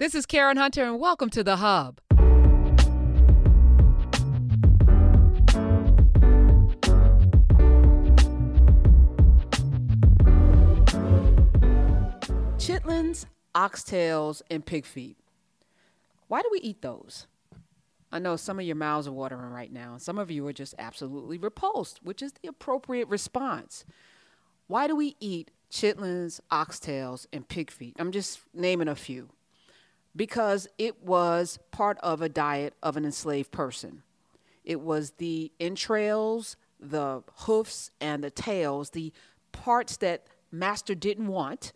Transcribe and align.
This 0.00 0.16
is 0.16 0.26
Karen 0.26 0.56
Hunter, 0.56 0.82
and 0.82 0.98
welcome 0.98 1.30
to 1.30 1.44
The 1.44 1.54
Hub. 1.54 2.00
Chitlins, 12.58 13.26
oxtails, 13.54 14.42
and 14.50 14.66
pig 14.66 14.84
feet. 14.84 15.16
Why 16.26 16.42
do 16.42 16.48
we 16.50 16.58
eat 16.58 16.82
those? 16.82 17.28
I 18.10 18.18
know 18.18 18.34
some 18.34 18.58
of 18.58 18.66
your 18.66 18.74
mouths 18.74 19.06
are 19.06 19.12
watering 19.12 19.52
right 19.52 19.72
now. 19.72 19.92
And 19.92 20.02
some 20.02 20.18
of 20.18 20.28
you 20.28 20.44
are 20.48 20.52
just 20.52 20.74
absolutely 20.76 21.38
repulsed, 21.38 22.00
which 22.02 22.20
is 22.20 22.32
the 22.32 22.48
appropriate 22.48 23.06
response. 23.06 23.84
Why 24.66 24.88
do 24.88 24.96
we 24.96 25.14
eat 25.20 25.52
chitlins, 25.70 26.40
oxtails, 26.50 27.28
and 27.32 27.46
pig 27.46 27.70
feet? 27.70 27.94
I'm 28.00 28.10
just 28.10 28.40
naming 28.52 28.88
a 28.88 28.96
few. 28.96 29.28
Because 30.16 30.68
it 30.78 31.02
was 31.02 31.58
part 31.70 31.98
of 31.98 32.22
a 32.22 32.28
diet 32.28 32.74
of 32.82 32.96
an 32.96 33.04
enslaved 33.04 33.50
person. 33.50 34.02
It 34.64 34.80
was 34.80 35.12
the 35.12 35.52
entrails, 35.60 36.56
the 36.80 37.22
hoofs, 37.34 37.90
and 38.00 38.22
the 38.22 38.30
tails, 38.30 38.90
the 38.90 39.12
parts 39.52 39.96
that 39.98 40.26
master 40.52 40.94
didn't 40.94 41.26
want, 41.26 41.72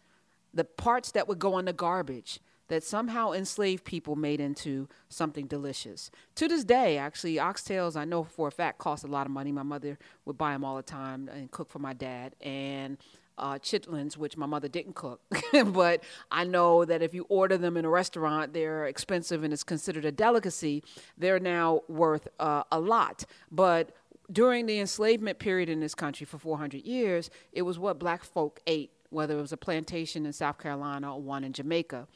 the 0.54 0.64
parts 0.64 1.12
that 1.12 1.28
would 1.28 1.38
go 1.38 1.58
in 1.58 1.64
the 1.64 1.72
garbage 1.72 2.40
that 2.68 2.84
somehow 2.84 3.32
enslaved 3.32 3.84
people 3.84 4.14
made 4.14 4.40
into 4.40 4.88
something 5.08 5.46
delicious. 5.46 6.10
To 6.36 6.48
this 6.48 6.64
day, 6.64 6.98
actually, 6.98 7.36
oxtails, 7.36 7.96
I 7.96 8.04
know 8.04 8.24
for 8.24 8.48
a 8.48 8.52
fact, 8.52 8.78
cost 8.78 9.04
a 9.04 9.06
lot 9.06 9.26
of 9.26 9.32
money. 9.32 9.52
My 9.52 9.62
mother 9.62 9.98
would 10.26 10.38
buy 10.38 10.52
them 10.52 10.64
all 10.64 10.76
the 10.76 10.82
time 10.82 11.28
and 11.32 11.50
cook 11.50 11.70
for 11.70 11.78
my 11.78 11.94
dad. 11.94 12.34
And 12.42 12.98
uh, 13.38 13.58
chitlins, 13.58 14.16
which 14.16 14.36
my 14.36 14.46
mother 14.46 14.68
didn't 14.68 14.94
cook. 14.94 15.20
but 15.66 16.02
I 16.30 16.44
know 16.44 16.84
that 16.84 17.02
if 17.02 17.14
you 17.14 17.26
order 17.28 17.56
them 17.56 17.76
in 17.76 17.84
a 17.84 17.88
restaurant, 17.88 18.52
they're 18.52 18.86
expensive 18.86 19.44
and 19.44 19.52
it's 19.52 19.64
considered 19.64 20.04
a 20.04 20.12
delicacy. 20.12 20.82
They're 21.16 21.40
now 21.40 21.82
worth 21.88 22.28
uh, 22.38 22.64
a 22.70 22.80
lot. 22.80 23.24
But 23.50 23.94
during 24.30 24.66
the 24.66 24.78
enslavement 24.78 25.38
period 25.38 25.68
in 25.68 25.80
this 25.80 25.94
country 25.94 26.26
for 26.26 26.38
400 26.38 26.84
years, 26.84 27.30
it 27.52 27.62
was 27.62 27.78
what 27.78 27.98
black 27.98 28.24
folk 28.24 28.60
ate, 28.66 28.90
whether 29.10 29.38
it 29.38 29.40
was 29.40 29.52
a 29.52 29.56
plantation 29.56 30.26
in 30.26 30.32
South 30.32 30.58
Carolina 30.58 31.14
or 31.14 31.22
one 31.22 31.44
in 31.44 31.52
Jamaica 31.52 32.06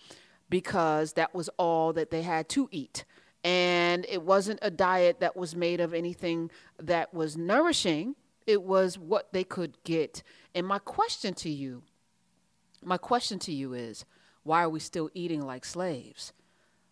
because 0.53 1.15
that 1.15 1.35
was 1.35 1.49
all 1.57 1.95
that 1.95 2.11
they 2.11 2.21
had 2.21 2.47
to 2.47 2.69
eat. 2.71 3.07
And 3.43 4.05
it 4.07 4.23
wasn't 4.23 4.59
a 4.61 4.71
diet 4.71 5.19
that 5.21 5.35
was 5.35 5.57
made 5.57 5.81
of 5.81 5.95
anything 5.95 6.51
that 6.79 7.15
was 7.15 7.39
nourishing, 7.39 8.17
it 8.47 8.63
was 8.63 8.99
what 8.99 9.33
they 9.33 9.45
could 9.45 9.83
get. 9.83 10.23
And 10.55 10.67
my 10.67 10.79
question 10.79 11.35
to 11.35 11.51
you, 11.51 11.83
my 12.83 12.97
question 12.97 13.39
to 13.41 13.53
you 13.53 13.75
is, 13.75 14.05
why 14.43 14.63
are 14.63 14.69
we 14.69 14.81
still 14.81 15.11
eating 15.15 15.43
like 15.43 15.65
slaves? 15.65 16.33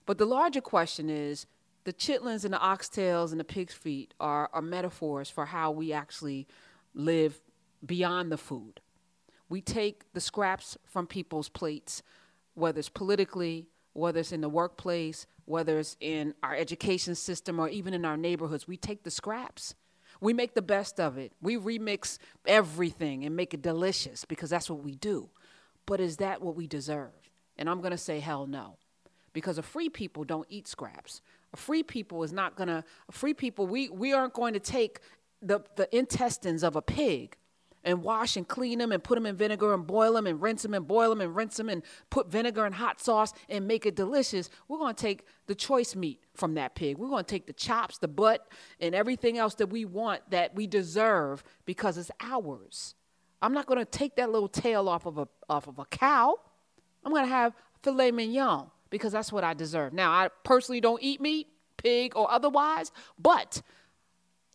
But 0.06 0.18
the 0.18 0.26
larger 0.26 0.60
question 0.60 1.10
is, 1.10 1.46
the 1.84 1.92
chitlins 1.92 2.44
and 2.44 2.54
the 2.54 2.58
oxtails 2.58 3.32
and 3.32 3.40
the 3.40 3.44
pig's 3.44 3.74
feet 3.74 4.14
are, 4.20 4.50
are 4.52 4.62
metaphors 4.62 5.30
for 5.30 5.46
how 5.46 5.70
we 5.70 5.92
actually 5.92 6.46
live 6.94 7.40
beyond 7.84 8.30
the 8.30 8.36
food. 8.36 8.80
We 9.48 9.60
take 9.60 10.04
the 10.12 10.20
scraps 10.20 10.76
from 10.84 11.06
people's 11.06 11.48
plates 11.48 12.02
whether 12.54 12.78
it's 12.78 12.88
politically, 12.88 13.66
whether 13.92 14.20
it's 14.20 14.32
in 14.32 14.40
the 14.40 14.48
workplace, 14.48 15.26
whether 15.46 15.78
it's 15.78 15.96
in 16.00 16.34
our 16.42 16.54
education 16.54 17.14
system, 17.14 17.58
or 17.58 17.68
even 17.68 17.94
in 17.94 18.04
our 18.04 18.16
neighborhoods, 18.16 18.68
we 18.68 18.76
take 18.76 19.02
the 19.02 19.10
scraps. 19.10 19.74
We 20.20 20.32
make 20.32 20.54
the 20.54 20.62
best 20.62 21.00
of 21.00 21.16
it. 21.18 21.32
We 21.40 21.56
remix 21.56 22.18
everything 22.46 23.24
and 23.24 23.34
make 23.34 23.54
it 23.54 23.62
delicious 23.62 24.24
because 24.24 24.50
that's 24.50 24.68
what 24.68 24.82
we 24.82 24.94
do. 24.94 25.30
But 25.86 26.00
is 26.00 26.18
that 26.18 26.42
what 26.42 26.56
we 26.56 26.66
deserve? 26.66 27.10
And 27.56 27.68
I'm 27.68 27.80
going 27.80 27.92
to 27.92 27.98
say, 27.98 28.20
hell 28.20 28.46
no. 28.46 28.76
Because 29.32 29.58
a 29.58 29.62
free 29.62 29.88
people 29.88 30.24
don't 30.24 30.46
eat 30.50 30.66
scraps. 30.68 31.22
A 31.52 31.56
free 31.56 31.82
people 31.82 32.22
is 32.22 32.32
not 32.32 32.56
going 32.56 32.68
to, 32.68 32.84
free 33.10 33.34
people, 33.34 33.66
we, 33.66 33.88
we 33.88 34.12
aren't 34.12 34.34
going 34.34 34.54
to 34.54 34.60
take 34.60 35.00
the, 35.42 35.60
the 35.76 35.94
intestines 35.96 36.62
of 36.62 36.76
a 36.76 36.82
pig 36.82 37.36
and 37.84 38.02
wash 38.02 38.36
and 38.36 38.46
clean 38.46 38.78
them 38.78 38.92
and 38.92 39.02
put 39.02 39.14
them 39.14 39.26
in 39.26 39.36
vinegar 39.36 39.72
and 39.72 39.86
boil 39.86 40.14
them 40.14 40.26
and 40.26 40.40
rinse 40.40 40.62
them 40.62 40.74
and 40.74 40.86
boil 40.86 41.10
them 41.10 41.20
and 41.20 41.34
rinse 41.34 41.56
them 41.56 41.68
and 41.68 41.82
put 42.10 42.30
vinegar 42.30 42.64
and 42.64 42.74
hot 42.74 43.00
sauce 43.00 43.32
and 43.48 43.66
make 43.66 43.86
it 43.86 43.96
delicious. 43.96 44.50
We're 44.68 44.78
going 44.78 44.94
to 44.94 45.02
take 45.02 45.24
the 45.46 45.54
choice 45.54 45.94
meat 45.96 46.20
from 46.34 46.54
that 46.54 46.74
pig. 46.74 46.98
We're 46.98 47.08
going 47.08 47.24
to 47.24 47.30
take 47.30 47.46
the 47.46 47.52
chops, 47.52 47.98
the 47.98 48.08
butt, 48.08 48.46
and 48.80 48.94
everything 48.94 49.38
else 49.38 49.54
that 49.56 49.68
we 49.68 49.84
want 49.84 50.30
that 50.30 50.54
we 50.54 50.66
deserve 50.66 51.42
because 51.64 51.96
it's 51.96 52.10
ours. 52.20 52.94
I'm 53.42 53.54
not 53.54 53.66
going 53.66 53.78
to 53.78 53.86
take 53.86 54.16
that 54.16 54.30
little 54.30 54.48
tail 54.48 54.88
off 54.88 55.06
of 55.06 55.18
a 55.18 55.28
off 55.48 55.66
of 55.66 55.78
a 55.78 55.84
cow. 55.86 56.36
I'm 57.04 57.12
going 57.12 57.24
to 57.24 57.30
have 57.30 57.54
filet 57.82 58.10
mignon 58.10 58.66
because 58.90 59.12
that's 59.12 59.32
what 59.32 59.44
I 59.44 59.54
deserve. 59.54 59.92
Now, 59.92 60.10
I 60.10 60.28
personally 60.44 60.80
don't 60.80 61.02
eat 61.02 61.20
meat, 61.20 61.46
pig 61.78 62.12
or 62.16 62.30
otherwise, 62.30 62.92
but 63.18 63.62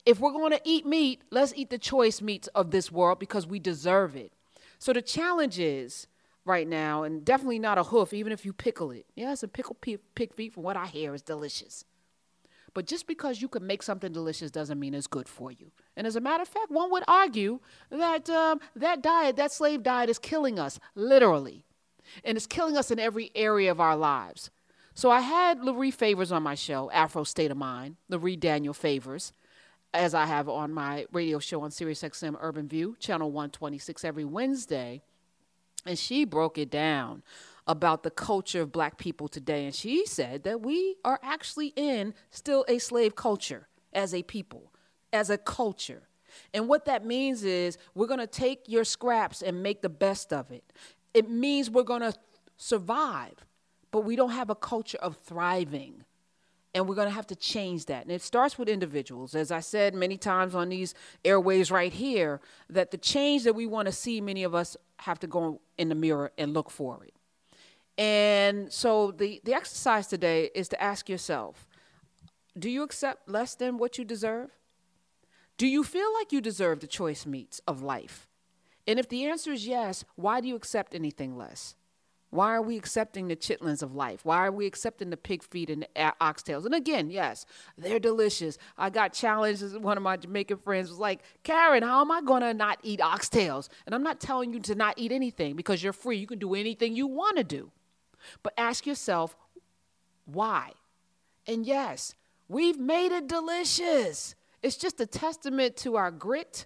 if 0.06 0.20
we're 0.20 0.32
going 0.32 0.52
to 0.52 0.62
eat 0.64 0.86
meat, 0.86 1.22
let's 1.32 1.54
eat 1.56 1.70
the 1.70 1.78
choice 1.78 2.22
meats 2.22 2.48
of 2.50 2.72
this 2.72 2.92
world 2.92 3.20
because 3.20 3.48
we 3.48 3.60
deserve 3.60 4.16
it. 4.16 4.32
So 4.78 4.94
the 4.94 5.02
challenge 5.02 5.60
is 5.60 6.08
right 6.46 6.68
now, 6.68 7.04
and 7.04 7.26
definitely 7.26 7.60
not 7.60 7.78
a 7.78 7.84
hoof, 7.84 8.14
even 8.14 8.32
if 8.32 8.46
you 8.46 8.54
pickle 8.54 8.92
it. 8.92 9.06
Yes, 9.16 9.42
a 9.42 9.48
pickled 9.48 9.82
pig 9.82 10.34
feet, 10.34 10.54
from 10.54 10.64
what 10.64 10.78
I 10.78 10.86
hear, 10.86 11.16
is 11.16 11.24
delicious. 11.24 11.86
But 12.76 12.86
just 12.86 13.08
because 13.08 13.42
you 13.42 13.48
can 13.48 13.66
make 13.66 13.82
something 13.82 14.12
delicious 14.12 14.52
doesn't 14.52 14.80
mean 14.80 14.94
it's 14.94 15.08
good 15.08 15.30
for 15.30 15.52
you. 15.52 15.72
And 15.96 16.06
as 16.06 16.16
a 16.16 16.22
matter 16.22 16.44
of 16.44 16.50
fact, 16.50 16.70
one 16.70 16.92
would 16.92 17.04
argue 17.08 17.60
that 17.90 18.30
um, 18.30 18.60
that 18.76 19.02
diet, 19.02 19.38
that 19.38 19.54
slave 19.54 19.82
diet, 19.82 20.10
is 20.10 20.20
killing 20.20 20.60
us, 20.60 20.78
literally. 20.94 21.64
And 22.24 22.36
it's 22.36 22.46
killing 22.46 22.78
us 22.78 22.92
in 22.92 23.00
every 23.00 23.32
area 23.34 23.72
of 23.72 23.80
our 23.80 23.96
lives. 23.96 24.52
So 24.94 25.10
I 25.10 25.22
had 25.22 25.62
Laree 25.62 25.94
Favors 25.94 26.32
on 26.32 26.44
my 26.44 26.54
show, 26.54 26.92
Afro 26.92 27.24
State 27.24 27.50
of 27.50 27.58
Mind, 27.58 27.96
Laree 28.12 28.40
Daniel 28.40 28.74
Favors 28.74 29.32
as 29.96 30.14
I 30.14 30.26
have 30.26 30.50
on 30.50 30.74
my 30.74 31.06
radio 31.12 31.40
show 31.40 31.62
on 31.62 31.70
SiriusXM 31.70 32.36
Urban 32.40 32.68
View, 32.68 32.96
channel 33.00 33.32
126, 33.32 34.04
every 34.04 34.26
Wednesday. 34.26 35.02
And 35.86 35.98
she 35.98 36.26
broke 36.26 36.58
it 36.58 36.70
down 36.70 37.24
about 37.68 38.04
the 38.04 38.12
culture 38.12 38.62
of 38.62 38.72
black 38.72 38.98
people 38.98 39.28
today. 39.28 39.66
And 39.66 39.74
she 39.74 40.06
said 40.06 40.44
that 40.44 40.62
we 40.62 40.98
are 41.06 41.20
actually 41.24 41.74
in 41.76 42.14
still 42.30 42.66
a 42.68 42.80
slave 42.80 43.16
culture 43.16 43.68
as 43.94 44.14
a 44.14 44.24
people, 44.24 44.72
as 45.14 45.30
a 45.30 45.38
culture. 45.38 46.04
And 46.54 46.68
what 46.68 46.86
that 46.86 47.06
means 47.06 47.44
is 47.44 47.78
we're 47.94 48.08
going 48.08 48.20
to 48.20 48.28
take 48.28 48.64
your 48.68 48.84
scraps 48.84 49.42
and 49.42 49.64
make 49.64 49.82
the 49.82 49.90
best 49.90 50.34
of 50.34 50.52
it. 50.52 50.64
It 51.14 51.30
means 51.30 51.70
we're 51.70 51.84
going 51.84 52.02
to 52.02 52.14
survive, 52.58 53.46
but 53.92 54.02
we 54.02 54.16
don't 54.16 54.32
have 54.32 54.50
a 54.50 54.56
culture 54.56 54.98
of 54.98 55.18
thriving 55.18 56.05
and 56.76 56.90
we're 56.90 56.96
going 56.96 57.08
to 57.08 57.14
have 57.14 57.26
to 57.28 57.36
change 57.36 57.86
that. 57.86 58.04
And 58.04 58.12
it 58.12 58.22
starts 58.22 58.60
with 58.60 58.68
individuals. 58.68 59.34
As 59.34 59.50
I 59.50 59.62
said 59.62 59.96
many 59.96 60.18
times 60.18 60.54
on 60.54 60.68
these 60.68 60.94
airways 61.24 61.72
right 61.72 61.94
here, 61.94 62.42
that 62.70 62.92
the 62.92 62.98
change 62.98 63.46
that 63.46 63.56
we 63.56 63.66
want 63.66 63.86
to 63.86 63.94
see, 63.94 64.20
many 64.20 64.44
of 64.44 64.54
us 64.54 64.76
have 64.98 65.18
to 65.20 65.28
go 65.28 65.62
in 65.78 65.88
the 65.88 65.96
mirror 65.96 66.34
and 66.38 66.54
look 66.54 66.70
for 66.70 67.06
it. 67.06 67.14
And 67.98 68.72
so 68.74 69.12
the, 69.12 69.40
the 69.46 69.54
exercise 69.54 70.08
today 70.08 70.50
is 70.54 70.68
to 70.68 70.84
ask 70.84 71.08
yourself 71.10 71.66
do 72.58 72.70
you 72.70 72.84
accept 72.84 73.28
less 73.28 73.56
than 73.56 73.78
what 73.78 73.98
you 73.98 74.06
deserve? 74.06 74.50
Do 75.58 75.68
you 75.68 75.84
feel 75.84 76.14
like 76.14 76.32
you 76.32 76.42
deserve 76.42 76.82
the 76.82 76.88
choice 76.88 77.26
meats 77.26 77.62
of 77.68 77.82
life? 77.82 78.28
And 78.86 79.00
if 79.00 79.10
the 79.10 79.26
answer 79.26 79.52
is 79.52 79.66
yes, 79.66 80.04
why 80.16 80.42
do 80.42 80.48
you 80.48 80.56
accept 80.56 80.94
anything 80.94 81.38
less? 81.38 81.76
Why 82.36 82.54
are 82.54 82.62
we 82.62 82.76
accepting 82.76 83.30
the 83.30 83.36
chitlins 83.36 83.82
of 83.82 83.96
life? 83.96 84.26
Why 84.26 84.46
are 84.46 84.52
we 84.52 84.66
accepting 84.66 85.10
the 85.10 85.18
pig 85.18 85.42
feet 85.42 85.70
and 85.70 85.84
the 85.84 86.14
oxtails? 86.20 86.66
And 86.66 86.76
again, 86.76 87.10
yes, 87.10 87.46
they're 87.78 88.00
delicious. 88.00 88.58
I 88.78 88.90
got 88.90 89.14
challenged. 89.14 89.78
One 89.78 89.96
of 89.96 90.04
my 90.04 90.18
Jamaican 90.18 90.58
friends 90.58 90.90
was 90.90 91.00
like, 91.00 91.22
Karen, 91.44 91.82
how 91.82 92.02
am 92.02 92.12
I 92.12 92.22
going 92.22 92.42
to 92.42 92.54
not 92.54 92.80
eat 92.84 93.00
oxtails? 93.00 93.70
And 93.86 93.96
I'm 93.96 94.04
not 94.04 94.20
telling 94.20 94.54
you 94.54 94.60
to 94.62 94.76
not 94.76 94.96
eat 94.98 95.12
anything 95.14 95.56
because 95.56 95.82
you're 95.82 95.94
free. 95.94 96.18
You 96.18 96.28
can 96.28 96.40
do 96.40 96.54
anything 96.56 96.96
you 96.96 97.08
want 97.08 97.38
to 97.38 97.44
do. 97.44 97.72
But 98.44 98.54
ask 98.58 98.86
yourself, 98.86 99.36
why? 100.26 100.72
And 101.48 101.66
yes, 101.66 102.16
we've 102.50 102.80
made 102.80 103.12
it 103.12 103.28
delicious. 103.28 104.36
It's 104.62 104.78
just 104.78 105.00
a 105.00 105.06
testament 105.06 105.78
to 105.78 105.96
our 105.96 106.12
grit, 106.12 106.66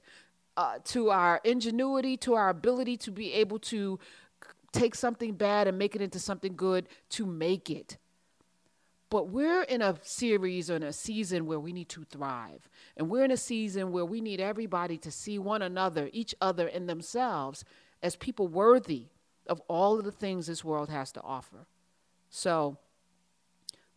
uh, 0.58 0.80
to 0.86 1.12
our 1.12 1.42
ingenuity, 1.44 2.18
to 2.18 2.34
our 2.34 2.50
ability 2.50 2.98
to 2.98 3.12
be 3.12 3.34
able 3.34 3.60
to 3.60 4.00
take 4.72 4.96
something 4.96 5.34
bad 5.34 5.68
and 5.68 5.78
make 5.78 5.96
it 5.96 6.02
into 6.02 6.20
something 6.20 6.56
good 6.56 6.88
to 7.10 7.26
make 7.26 7.70
it. 7.70 7.98
But 9.10 9.30
we're 9.30 9.64
in 9.64 9.82
a 9.82 9.98
series 10.04 10.70
or 10.70 10.76
in 10.76 10.84
a 10.84 10.94
season 10.94 11.48
where 11.48 11.60
we 11.60 11.74
need 11.74 11.90
to 11.90 12.04
thrive. 12.04 12.70
And 12.96 13.10
we're 13.10 13.26
in 13.26 13.32
a 13.32 13.38
season 13.38 13.92
where 13.92 14.06
we 14.06 14.22
need 14.22 14.40
everybody 14.40 14.98
to 15.00 15.12
see 15.12 15.40
one 15.40 15.64
another, 15.64 16.10
each 16.14 16.36
other, 16.40 16.68
and 16.68 16.88
themselves 16.88 17.66
as 18.04 18.16
people 18.16 18.48
worthy 18.48 19.08
of 19.48 19.62
all 19.68 19.98
of 19.98 20.06
the 20.06 20.12
things 20.12 20.46
this 20.46 20.64
world 20.64 20.90
has 20.90 21.12
to 21.14 21.22
offer. 21.22 21.66
So, 22.30 22.78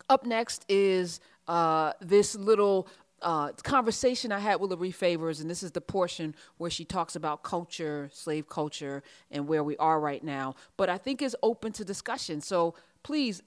up 0.08 0.24
next 0.24 0.64
is 0.69 1.20
uh, 1.46 1.92
this 2.00 2.34
little 2.34 2.88
uh, 3.22 3.52
conversation 3.62 4.32
I 4.32 4.38
had 4.38 4.60
with 4.60 4.70
Laree 4.70 4.94
Favors, 4.94 5.40
and 5.40 5.48
this 5.48 5.62
is 5.62 5.72
the 5.72 5.80
portion 5.80 6.34
where 6.58 6.70
she 6.70 6.84
talks 6.84 7.16
about 7.16 7.42
culture, 7.42 8.10
slave 8.12 8.48
culture, 8.48 9.02
and 9.30 9.48
where 9.48 9.64
we 9.64 9.76
are 9.78 10.00
right 10.00 10.22
now. 10.22 10.54
But 10.76 10.88
I 10.88 10.98
think 10.98 11.22
is 11.22 11.36
open 11.42 11.72
to 11.72 11.84
discussion. 11.84 12.40
So 12.40 12.74
please 13.02 13.42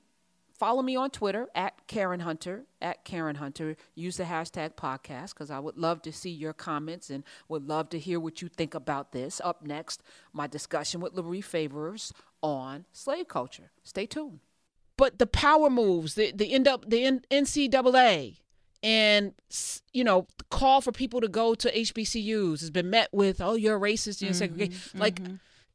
follow 0.57 0.81
me 0.81 0.95
on 0.95 1.10
Twitter 1.10 1.48
at 1.54 1.88
Karen 1.88 2.22
Hunter, 2.22 2.66
at 2.81 3.04
Karen 3.04 3.36
Hunter. 3.36 3.75
Use 3.94 4.18
the 4.18 4.24
hashtag 4.24 4.75
podcast 4.75 5.33
because 5.33 5.51
I 5.51 5.60
would 5.60 5.77
love 5.77 6.01
to 6.04 6.13
see 6.13 6.30
your 6.30 6.54
comments 6.54 7.10
and 7.10 7.24
would 7.50 7.68
love 7.68 7.89
to 7.89 8.00
hear 8.00 8.19
what 8.19 8.42
you 8.42 8.48
think 8.48 8.74
about 8.74 9.12
this. 9.12 9.42
Up 9.44 9.63
next, 9.63 10.01
my 10.33 10.48
discussion 10.48 11.01
with 11.01 11.13
Laree 11.13 11.44
Favors 11.44 12.13
on 12.42 12.86
slave 12.92 13.27
culture. 13.27 13.72
Stay 13.83 14.06
tuned. 14.06 14.39
But 14.98 15.19
the 15.19 15.27
power 15.27 15.69
moves, 15.69 16.16
the 16.16 16.31
the, 16.31 16.48
the 16.88 17.22
NCAA, 17.30 18.38
and 18.86 19.34
you 19.94 20.04
know 20.04 20.28
call 20.52 20.80
for 20.80 20.92
people 20.92 21.20
to 21.20 21.28
go 21.28 21.56
to 21.56 21.72
HBCUs 21.72 22.60
has 22.60 22.70
been 22.70 22.92
met 22.92 23.10
with 23.12 23.42
oh 23.42 23.56
you're 23.56 23.80
racist. 23.80 24.22
You're 24.22 24.30
mm-hmm, 24.30 24.38
segregated 24.38 24.78
mm-hmm. 24.78 25.00
like 25.00 25.20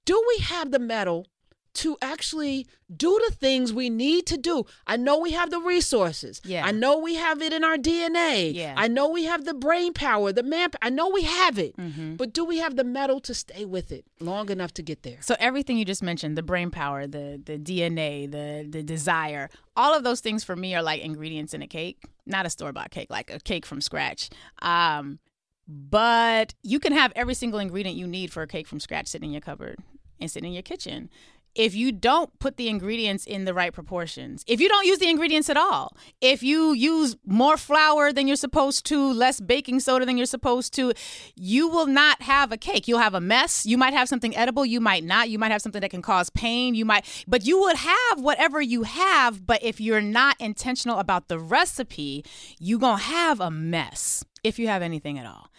do 0.05 0.25
we 0.29 0.45
have 0.45 0.71
the 0.71 0.79
mettle 0.79 1.27
to 1.73 1.97
actually 2.03 2.67
do 2.95 3.21
the 3.29 3.35
things 3.35 3.73
we 3.73 3.89
need 3.89 4.27
to 4.27 4.37
do. 4.37 4.65
I 4.87 4.97
know 4.97 5.19
we 5.19 5.33
have 5.33 5.51
the 5.51 5.61
resources. 5.61 6.41
Yeah. 6.45 6.67
I 6.67 6.73
know 6.73 6.99
we 6.99 7.15
have 7.15 7.41
it 7.41 7.53
in 7.53 7.63
our 7.63 7.77
DNA. 7.77 8.53
Yeah. 8.53 8.75
I 8.77 8.89
know 8.89 9.09
we 9.09 9.25
have 9.25 9.45
the 9.45 9.55
brain 9.55 9.93
power, 9.93 10.33
the 10.33 10.43
man. 10.43 10.71
I 10.83 10.91
know 10.91 11.09
we 11.09 11.23
have 11.23 11.59
it. 11.59 11.77
Mm-hmm. 11.77 12.17
But 12.17 12.33
do 12.33 12.45
we 12.45 12.59
have 12.59 12.77
the 12.77 12.85
mettle 12.85 13.21
to 13.21 13.35
stay 13.35 13.65
with 13.65 13.93
it 13.93 14.05
long 14.19 14.51
enough 14.51 14.75
to 14.75 14.83
get 14.83 15.03
there? 15.03 15.19
So 15.21 15.37
everything 15.39 15.79
you 15.79 15.85
just 15.85 16.03
mentioned, 16.03 16.37
the 16.37 16.43
brain 16.43 16.71
power, 16.71 17.07
the 17.07 17.41
the 17.45 17.59
DNA, 17.59 18.31
the 18.31 18.67
the 18.69 18.83
desire, 18.83 19.49
all 19.77 19.95
of 19.95 20.03
those 20.03 20.21
things 20.21 20.43
for 20.43 20.57
me 20.57 20.75
are 20.75 20.83
like 20.83 21.03
ingredients 21.03 21.55
in 21.55 21.63
a 21.63 21.69
cake, 21.69 22.03
not 22.27 22.47
a 22.47 22.51
store 22.51 22.73
bought 22.73 22.91
cake, 22.91 23.09
like 23.11 23.31
a 23.31 23.39
cake 23.39 23.65
from 23.65 23.81
scratch. 23.81 24.31
Um, 24.61 25.21
but 25.69 26.55
you 26.63 26.81
can 26.81 26.93
have 26.93 27.13
every 27.15 27.35
single 27.35 27.61
ingredient 27.61 27.97
you 27.97 28.09
need 28.09 28.33
for 28.33 28.43
a 28.43 28.49
cake 28.49 28.67
from 28.67 28.81
scratch 28.81 29.07
sitting 29.07 29.29
in 29.29 29.35
your 29.35 29.41
cupboard 29.41 29.79
and 30.21 30.31
sitting 30.31 30.49
in 30.49 30.55
your 30.55 30.63
kitchen 30.63 31.09
if 31.55 31.75
you 31.75 31.93
don't 31.93 32.37
put 32.39 32.57
the 32.57 32.69
ingredients 32.69 33.27
in 33.27 33.45
the 33.45 33.55
right 33.55 33.73
proportions, 33.73 34.45
if 34.47 34.61
you 34.61 34.69
don't 34.69 34.87
use 34.87 34.99
the 34.99 35.09
ingredients 35.09 35.51
at 35.51 35.57
all, 35.57 35.97
if 36.21 36.43
you 36.43 36.73
use 36.73 37.17
more 37.27 37.57
flour 37.57 38.13
than 38.13 38.27
you're 38.27 38.37
supposed 38.37 38.87
to, 38.87 39.13
less 39.13 39.41
baking 39.41 39.81
soda 39.81 40.07
than 40.07 40.17
you're 40.17 40.27
supposed 40.27 40.73
to, 40.75 40.93
you 41.35 41.69
will 41.69 41.87
not 41.87 42.23
have 42.23 42.53
a 42.53 42.57
cake. 42.57 42.87
You'll 42.87 43.01
have 43.01 43.15
a 43.15 43.21
mess. 43.21 43.67
You 43.67 43.77
might 43.77 43.95
have 43.95 44.09
something 44.09 44.37
edible, 44.37 44.65
you 44.65 44.81
might 44.81 45.05
not. 45.05 45.29
You 45.29 45.39
might 45.39 45.53
have 45.53 45.63
something 45.63 45.81
that 45.81 45.91
can 45.91 46.03
cause 46.03 46.31
pain. 46.31 46.75
You 46.75 46.85
might, 46.85 47.25
but 47.27 47.45
you 47.45 47.61
would 47.61 47.77
have 47.77 48.21
whatever 48.21 48.61
you 48.61 48.85
have. 48.85 49.47
But 49.47 49.63
if 49.63 49.81
you're 49.81 50.01
not 50.01 50.37
intentional 50.39 50.99
about 50.99 51.29
the 51.29 51.39
recipe, 51.39 52.25
you're 52.59 52.79
going 52.79 52.99
to 52.99 53.05
have 53.05 53.41
a 53.41 53.51
mess 53.51 54.25
if 54.45 54.59
you 54.59 54.69
have 54.69 54.83
anything 54.83 55.19
at 55.19 55.27
all. 55.27 55.51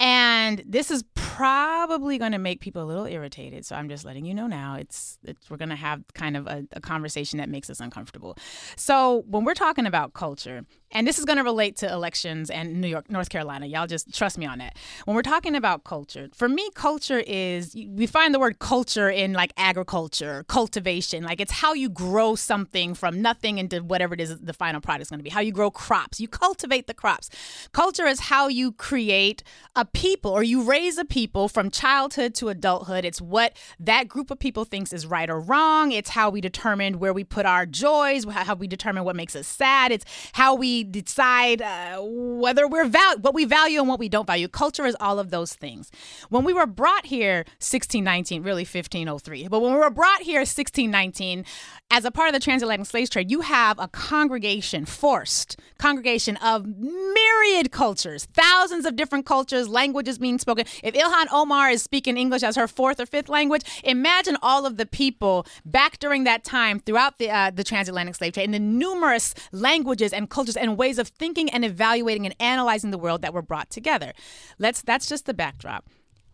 And 0.00 0.62
this 0.66 0.90
is 0.90 1.04
probably 1.14 2.18
going 2.18 2.32
to 2.32 2.38
make 2.38 2.60
people 2.60 2.82
a 2.82 2.84
little 2.84 3.06
irritated. 3.06 3.64
So 3.64 3.76
I'm 3.76 3.88
just 3.88 4.04
letting 4.04 4.24
you 4.24 4.34
know 4.34 4.46
now. 4.46 4.74
It's, 4.74 5.18
it's 5.24 5.48
we're 5.50 5.58
going 5.58 5.68
to 5.68 5.76
have 5.76 6.02
kind 6.14 6.36
of 6.36 6.46
a, 6.46 6.66
a 6.72 6.80
conversation 6.80 7.38
that 7.38 7.48
makes 7.48 7.70
us 7.70 7.80
uncomfortable. 7.80 8.36
So 8.76 9.24
when 9.28 9.44
we're 9.44 9.54
talking 9.54 9.86
about 9.86 10.14
culture, 10.14 10.64
and 10.92 11.06
this 11.06 11.18
is 11.18 11.24
going 11.24 11.36
to 11.36 11.44
relate 11.44 11.76
to 11.76 11.90
elections 11.90 12.50
and 12.50 12.80
New 12.80 12.88
York, 12.88 13.10
North 13.10 13.28
Carolina. 13.28 13.66
Y'all 13.66 13.86
just 13.86 14.12
trust 14.12 14.38
me 14.38 14.46
on 14.46 14.58
that. 14.58 14.76
When 15.04 15.14
we're 15.14 15.22
talking 15.22 15.54
about 15.54 15.84
culture, 15.84 16.28
for 16.34 16.48
me, 16.48 16.68
culture 16.74 17.22
is 17.26 17.74
we 17.74 18.06
find 18.06 18.34
the 18.34 18.40
word 18.40 18.58
culture 18.58 19.08
in 19.08 19.32
like 19.32 19.52
agriculture, 19.56 20.44
cultivation. 20.48 21.22
Like 21.22 21.40
it's 21.40 21.52
how 21.52 21.74
you 21.74 21.88
grow 21.88 22.34
something 22.34 22.94
from 22.94 23.22
nothing 23.22 23.58
into 23.58 23.78
whatever 23.78 24.14
it 24.14 24.20
is 24.20 24.36
the 24.40 24.52
final 24.52 24.80
product 24.80 25.02
is 25.02 25.10
going 25.10 25.20
to 25.20 25.24
be. 25.24 25.30
How 25.30 25.40
you 25.40 25.52
grow 25.52 25.70
crops. 25.70 26.18
You 26.20 26.26
cultivate 26.26 26.88
the 26.88 26.94
crops. 26.94 27.30
Culture 27.72 28.06
is 28.06 28.20
how 28.20 28.48
you 28.48 28.72
create 28.72 29.44
a 29.76 29.84
people 29.92 30.30
or 30.30 30.42
you 30.42 30.62
raise 30.62 30.98
a 30.98 31.04
people 31.04 31.48
from 31.48 31.70
childhood 31.70 32.34
to 32.36 32.48
adulthood. 32.48 33.04
It's 33.04 33.20
what 33.20 33.56
that 33.78 34.08
group 34.08 34.30
of 34.30 34.38
people 34.38 34.64
thinks 34.64 34.92
is 34.92 35.06
right 35.06 35.28
or 35.28 35.40
wrong. 35.40 35.92
It's 35.92 36.10
how 36.10 36.30
we 36.30 36.40
determine 36.40 36.98
where 36.98 37.12
we 37.12 37.24
put 37.24 37.46
our 37.46 37.66
joys, 37.66 38.24
how 38.24 38.54
we 38.54 38.66
determine 38.66 39.04
what 39.04 39.16
makes 39.16 39.36
us 39.36 39.46
sad. 39.46 39.92
It's 39.92 40.04
how 40.32 40.54
we 40.54 40.84
decide 40.84 41.62
uh, 41.62 41.98
whether 42.00 42.66
we're 42.66 42.86
val- 42.86 43.18
what 43.18 43.34
we 43.34 43.44
value 43.44 43.80
and 43.80 43.88
what 43.88 43.98
we 43.98 44.08
don't 44.08 44.26
value. 44.26 44.48
Culture 44.48 44.86
is 44.86 44.96
all 45.00 45.18
of 45.18 45.30
those 45.30 45.54
things. 45.54 45.90
When 46.28 46.44
we 46.44 46.52
were 46.52 46.66
brought 46.66 47.06
here 47.06 47.44
1619, 47.58 48.42
really 48.42 48.62
1503, 48.62 49.48
but 49.48 49.60
when 49.60 49.72
we 49.72 49.78
were 49.78 49.90
brought 49.90 50.22
here 50.22 50.40
1619, 50.40 51.44
as 51.90 52.04
a 52.04 52.10
part 52.10 52.28
of 52.28 52.34
the 52.34 52.40
transatlantic 52.40 52.86
slave 52.86 53.10
trade, 53.10 53.30
you 53.30 53.40
have 53.40 53.78
a 53.78 53.88
congregation, 53.88 54.84
forced 54.86 55.58
congregation 55.78 56.36
of 56.36 56.64
myriad 56.66 57.72
cultures, 57.72 58.26
thousands 58.26 58.86
of 58.86 58.96
different 58.96 59.26
cultures, 59.26 59.68
languages 59.80 60.18
being 60.18 60.38
spoken. 60.38 60.64
If 60.82 60.94
Ilhan 60.94 61.28
Omar 61.32 61.70
is 61.70 61.82
speaking 61.82 62.16
English 62.24 62.42
as 62.42 62.56
her 62.56 62.68
fourth 62.68 62.98
or 63.00 63.06
fifth 63.06 63.30
language, 63.38 63.64
imagine 63.82 64.36
all 64.42 64.62
of 64.66 64.76
the 64.76 64.88
people 65.02 65.46
back 65.64 65.98
during 66.04 66.24
that 66.24 66.44
time 66.44 66.80
throughout 66.84 67.14
the 67.18 67.28
uh, 67.30 67.50
the 67.58 67.64
transatlantic 67.64 68.14
slave 68.14 68.32
trade 68.34 68.48
and 68.50 68.54
the 68.60 68.66
numerous 68.84 69.26
languages 69.68 70.12
and 70.12 70.28
cultures 70.36 70.58
and 70.62 70.70
ways 70.82 70.98
of 70.98 71.06
thinking 71.22 71.48
and 71.54 71.64
evaluating 71.64 72.24
and 72.26 72.34
analyzing 72.54 72.90
the 72.90 73.02
world 73.04 73.20
that 73.22 73.32
were 73.36 73.46
brought 73.52 73.70
together. 73.78 74.10
Let's 74.58 74.82
that's 74.82 75.08
just 75.12 75.24
the 75.26 75.34
backdrop. 75.44 75.82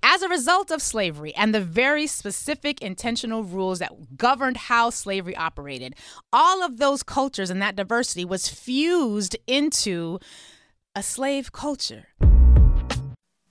As 0.02 0.22
a 0.22 0.28
result 0.28 0.70
of 0.70 0.80
slavery 0.82 1.32
and 1.34 1.48
the 1.52 1.66
very 1.84 2.06
specific 2.06 2.82
intentional 2.82 3.42
rules 3.58 3.78
that 3.78 3.92
governed 4.16 4.56
how 4.70 4.90
slavery 4.90 5.36
operated, 5.48 5.94
all 6.32 6.58
of 6.62 6.72
those 6.78 7.02
cultures 7.02 7.50
and 7.50 7.60
that 7.62 7.76
diversity 7.82 8.24
was 8.24 8.48
fused 8.48 9.34
into 9.46 10.18
a 10.96 11.02
slave 11.02 11.52
culture. 11.52 12.06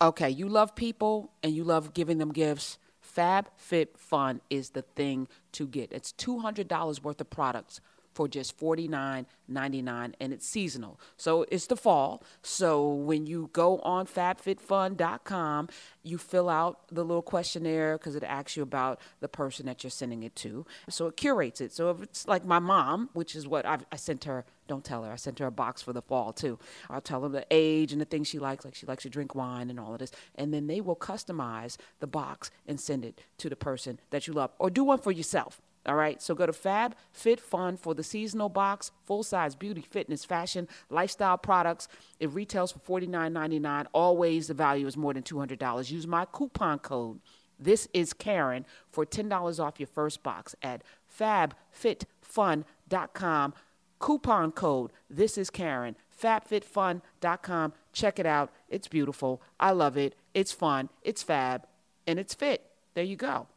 Okay, 0.01 0.29
you 0.29 0.49
love 0.49 0.75
people 0.75 1.31
and 1.41 1.55
you 1.55 1.63
love 1.63 1.93
giving 1.93 2.17
them 2.17 2.33
gifts. 2.33 2.77
Fab 2.99 3.49
Fit 3.55 3.97
Fun 3.97 4.41
is 4.49 4.71
the 4.71 4.81
thing 4.81 5.27
to 5.53 5.65
get. 5.67 5.93
It's 5.93 6.11
$200 6.11 7.01
worth 7.01 7.21
of 7.21 7.29
products 7.29 7.79
for 8.15 8.29
just 8.29 8.57
$49.99 8.57 10.13
and 10.19 10.33
it's 10.33 10.47
seasonal. 10.47 10.99
So 11.17 11.45
it's 11.51 11.67
the 11.67 11.75
fall. 11.75 12.23
So 12.41 12.87
when 12.87 13.27
you 13.27 13.49
go 13.51 13.79
on 13.79 14.07
fabfitfun.com, 14.07 15.69
you 16.01 16.17
fill 16.17 16.49
out 16.49 16.87
the 16.89 17.03
little 17.03 17.21
questionnaire 17.21 17.97
because 17.97 18.15
it 18.15 18.23
asks 18.23 18.55
you 18.55 18.63
about 18.63 19.01
the 19.19 19.27
person 19.27 19.65
that 19.65 19.83
you're 19.83 19.91
sending 19.91 20.23
it 20.23 20.35
to. 20.37 20.65
So 20.89 21.07
it 21.07 21.17
curates 21.17 21.59
it. 21.59 21.73
So 21.73 21.89
if 21.91 22.01
it's 22.01 22.27
like 22.27 22.45
my 22.45 22.59
mom, 22.59 23.09
which 23.13 23.35
is 23.35 23.47
what 23.47 23.65
I've, 23.65 23.85
I 23.91 23.97
sent 23.97 24.23
her, 24.23 24.45
don't 24.67 24.85
tell 24.85 25.03
her, 25.03 25.11
I 25.11 25.17
sent 25.17 25.39
her 25.39 25.47
a 25.47 25.51
box 25.51 25.81
for 25.81 25.91
the 25.91 26.01
fall 26.01 26.31
too. 26.31 26.57
I'll 26.89 27.01
tell 27.01 27.23
her 27.23 27.29
the 27.29 27.45
age 27.51 27.91
and 27.91 27.99
the 27.99 28.05
things 28.05 28.29
she 28.29 28.39
likes, 28.39 28.63
like 28.63 28.75
she 28.75 28.85
likes 28.85 29.03
to 29.03 29.09
drink 29.09 29.35
wine 29.35 29.69
and 29.69 29.79
all 29.79 29.93
of 29.93 29.99
this. 29.99 30.11
And 30.35 30.53
then 30.53 30.67
they 30.67 30.79
will 30.79 30.95
customize 30.95 31.75
the 31.99 32.07
box 32.07 32.49
and 32.65 32.79
send 32.79 33.03
it 33.03 33.19
to 33.39 33.49
the 33.49 33.57
person 33.57 33.99
that 34.11 34.25
you 34.25 34.33
love 34.33 34.51
or 34.57 34.69
do 34.69 34.85
one 34.85 34.99
for 34.99 35.11
yourself. 35.11 35.61
All 35.85 35.95
right, 35.95 36.21
so 36.21 36.33
go 36.33 36.45
to 36.47 36.53
Fab 36.53 36.95
Fit 37.11 37.39
Fun 37.39 37.77
for 37.77 37.93
the 37.93 38.01
seasonal 38.01 38.49
box, 38.49 38.89
full 39.05 39.21
size 39.23 39.53
beauty, 39.55 39.81
fitness, 39.81 40.25
fashion, 40.25 40.67
lifestyle 40.89 41.37
products. 41.37 41.87
It 42.19 42.31
retails 42.31 42.71
for 42.71 42.79
$49.99. 42.99 43.85
Always 43.93 44.47
the 44.47 44.55
value 44.55 44.87
is 44.87 44.97
more 44.97 45.13
than 45.13 45.21
$200. 45.21 45.91
Use 45.91 46.07
my 46.07 46.25
coupon 46.25 46.79
code. 46.79 47.19
This 47.59 47.87
is 47.93 48.13
Karen 48.13 48.65
for 48.89 49.05
$10 49.05 49.63
off 49.63 49.79
your 49.79 49.85
first 49.87 50.23
box 50.23 50.55
at 50.61 50.81
fabfitfun.com. 51.19 53.53
Coupon 53.99 54.51
code. 54.51 54.91
This 55.09 55.37
is 55.37 55.49
Karen. 55.49 55.95
Fabfitfun.com. 56.21 57.73
Check 57.93 58.19
it 58.19 58.25
out. 58.25 58.51
It's 58.69 58.87
beautiful. 58.87 59.41
I 59.59 59.71
love 59.71 59.97
it. 59.97 60.15
It's 60.33 60.51
fun. 60.51 60.89
It's 61.01 61.23
fab. 61.23 61.65
And 62.05 62.19
it's 62.19 62.33
fit. 62.33 62.69
There 62.93 63.05
you 63.05 63.15
go 63.15 63.47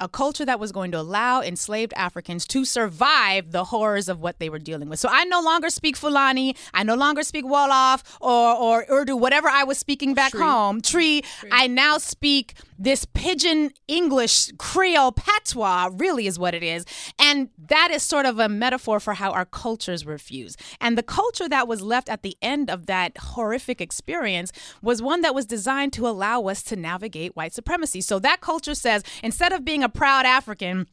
a 0.00 0.08
culture 0.08 0.44
that 0.44 0.58
was 0.58 0.72
going 0.72 0.90
to 0.92 0.98
allow 0.98 1.42
enslaved 1.42 1.92
Africans 1.94 2.46
to 2.48 2.64
survive 2.64 3.52
the 3.52 3.64
horrors 3.64 4.08
of 4.08 4.20
what 4.20 4.38
they 4.38 4.48
were 4.48 4.58
dealing 4.58 4.88
with. 4.88 4.98
So 4.98 5.08
I 5.10 5.24
no 5.24 5.40
longer 5.40 5.70
speak 5.70 5.96
Fulani, 5.96 6.56
I 6.74 6.82
no 6.82 6.94
longer 6.94 7.22
speak 7.22 7.44
Wolof 7.44 8.02
or, 8.20 8.54
or 8.54 8.86
Urdu, 8.90 9.16
whatever 9.16 9.48
I 9.48 9.64
was 9.64 9.78
speaking 9.78 10.14
back 10.14 10.32
Tree. 10.32 10.40
home, 10.40 10.80
Tree. 10.80 11.22
Tree. 11.22 11.50
I 11.52 11.66
now 11.66 11.98
speak 11.98 12.54
this 12.78 13.04
pidgin 13.04 13.72
English 13.88 14.50
Creole 14.56 15.12
patois, 15.12 15.90
really 15.92 16.26
is 16.26 16.38
what 16.38 16.54
it 16.54 16.62
is. 16.62 16.86
And 17.18 17.50
that 17.58 17.90
is 17.90 18.02
sort 18.02 18.24
of 18.24 18.38
a 18.38 18.48
metaphor 18.48 19.00
for 19.00 19.14
how 19.14 19.32
our 19.32 19.44
cultures 19.44 20.04
were 20.04 20.16
fused. 20.16 20.58
And 20.80 20.96
the 20.96 21.02
culture 21.02 21.48
that 21.48 21.68
was 21.68 21.82
left 21.82 22.08
at 22.08 22.22
the 22.22 22.38
end 22.40 22.70
of 22.70 22.86
that 22.86 23.18
horrific 23.18 23.82
experience 23.82 24.50
was 24.80 25.02
one 25.02 25.20
that 25.20 25.34
was 25.34 25.44
designed 25.44 25.92
to 25.94 26.08
allow 26.08 26.44
us 26.44 26.62
to 26.64 26.76
navigate 26.76 27.36
white 27.36 27.52
supremacy. 27.52 28.00
So 28.00 28.18
that 28.20 28.40
culture 28.40 28.74
says 28.74 29.02
instead 29.22 29.52
of 29.52 29.62
being 29.62 29.84
a 29.84 29.89
proud 29.90 30.26
African, 30.26 30.86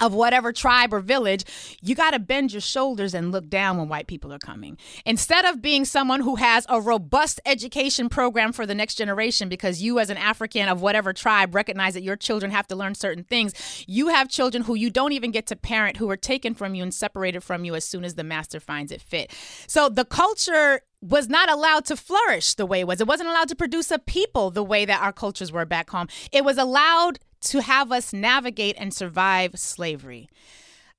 of 0.00 0.14
whatever 0.14 0.52
tribe 0.52 0.92
or 0.92 1.00
village, 1.00 1.44
you 1.82 1.94
got 1.94 2.12
to 2.12 2.18
bend 2.18 2.52
your 2.52 2.60
shoulders 2.60 3.14
and 3.14 3.30
look 3.30 3.48
down 3.48 3.76
when 3.76 3.88
white 3.88 4.06
people 4.06 4.32
are 4.32 4.38
coming. 4.38 4.78
Instead 5.04 5.44
of 5.44 5.62
being 5.62 5.84
someone 5.84 6.20
who 6.20 6.36
has 6.36 6.66
a 6.68 6.80
robust 6.80 7.40
education 7.44 8.08
program 8.08 8.52
for 8.52 8.66
the 8.66 8.74
next 8.74 8.94
generation 8.96 9.48
because 9.48 9.82
you, 9.82 9.98
as 9.98 10.10
an 10.10 10.16
African 10.16 10.68
of 10.68 10.80
whatever 10.80 11.12
tribe, 11.12 11.54
recognize 11.54 11.94
that 11.94 12.02
your 12.02 12.16
children 12.16 12.50
have 12.50 12.66
to 12.68 12.76
learn 12.76 12.94
certain 12.94 13.24
things, 13.24 13.84
you 13.86 14.08
have 14.08 14.28
children 14.28 14.64
who 14.64 14.74
you 14.74 14.90
don't 14.90 15.12
even 15.12 15.30
get 15.30 15.46
to 15.46 15.56
parent 15.56 15.98
who 15.98 16.10
are 16.10 16.16
taken 16.16 16.54
from 16.54 16.74
you 16.74 16.82
and 16.82 16.94
separated 16.94 17.42
from 17.42 17.64
you 17.64 17.74
as 17.74 17.84
soon 17.84 18.04
as 18.04 18.14
the 18.14 18.24
master 18.24 18.58
finds 18.58 18.90
it 18.90 19.02
fit. 19.02 19.30
So 19.66 19.88
the 19.88 20.04
culture 20.04 20.80
was 21.02 21.28
not 21.28 21.50
allowed 21.50 21.86
to 21.86 21.96
flourish 21.96 22.54
the 22.54 22.66
way 22.66 22.80
it 22.80 22.86
was. 22.86 23.00
It 23.00 23.06
wasn't 23.06 23.30
allowed 23.30 23.48
to 23.48 23.56
produce 23.56 23.90
a 23.90 23.98
people 23.98 24.50
the 24.50 24.62
way 24.62 24.84
that 24.84 25.00
our 25.00 25.12
cultures 25.12 25.50
were 25.50 25.64
back 25.64 25.90
home. 25.90 26.08
It 26.30 26.44
was 26.44 26.58
allowed 26.58 27.18
to 27.40 27.62
have 27.62 27.90
us 27.92 28.12
navigate 28.12 28.76
and 28.78 28.92
survive 28.92 29.58
slavery. 29.58 30.28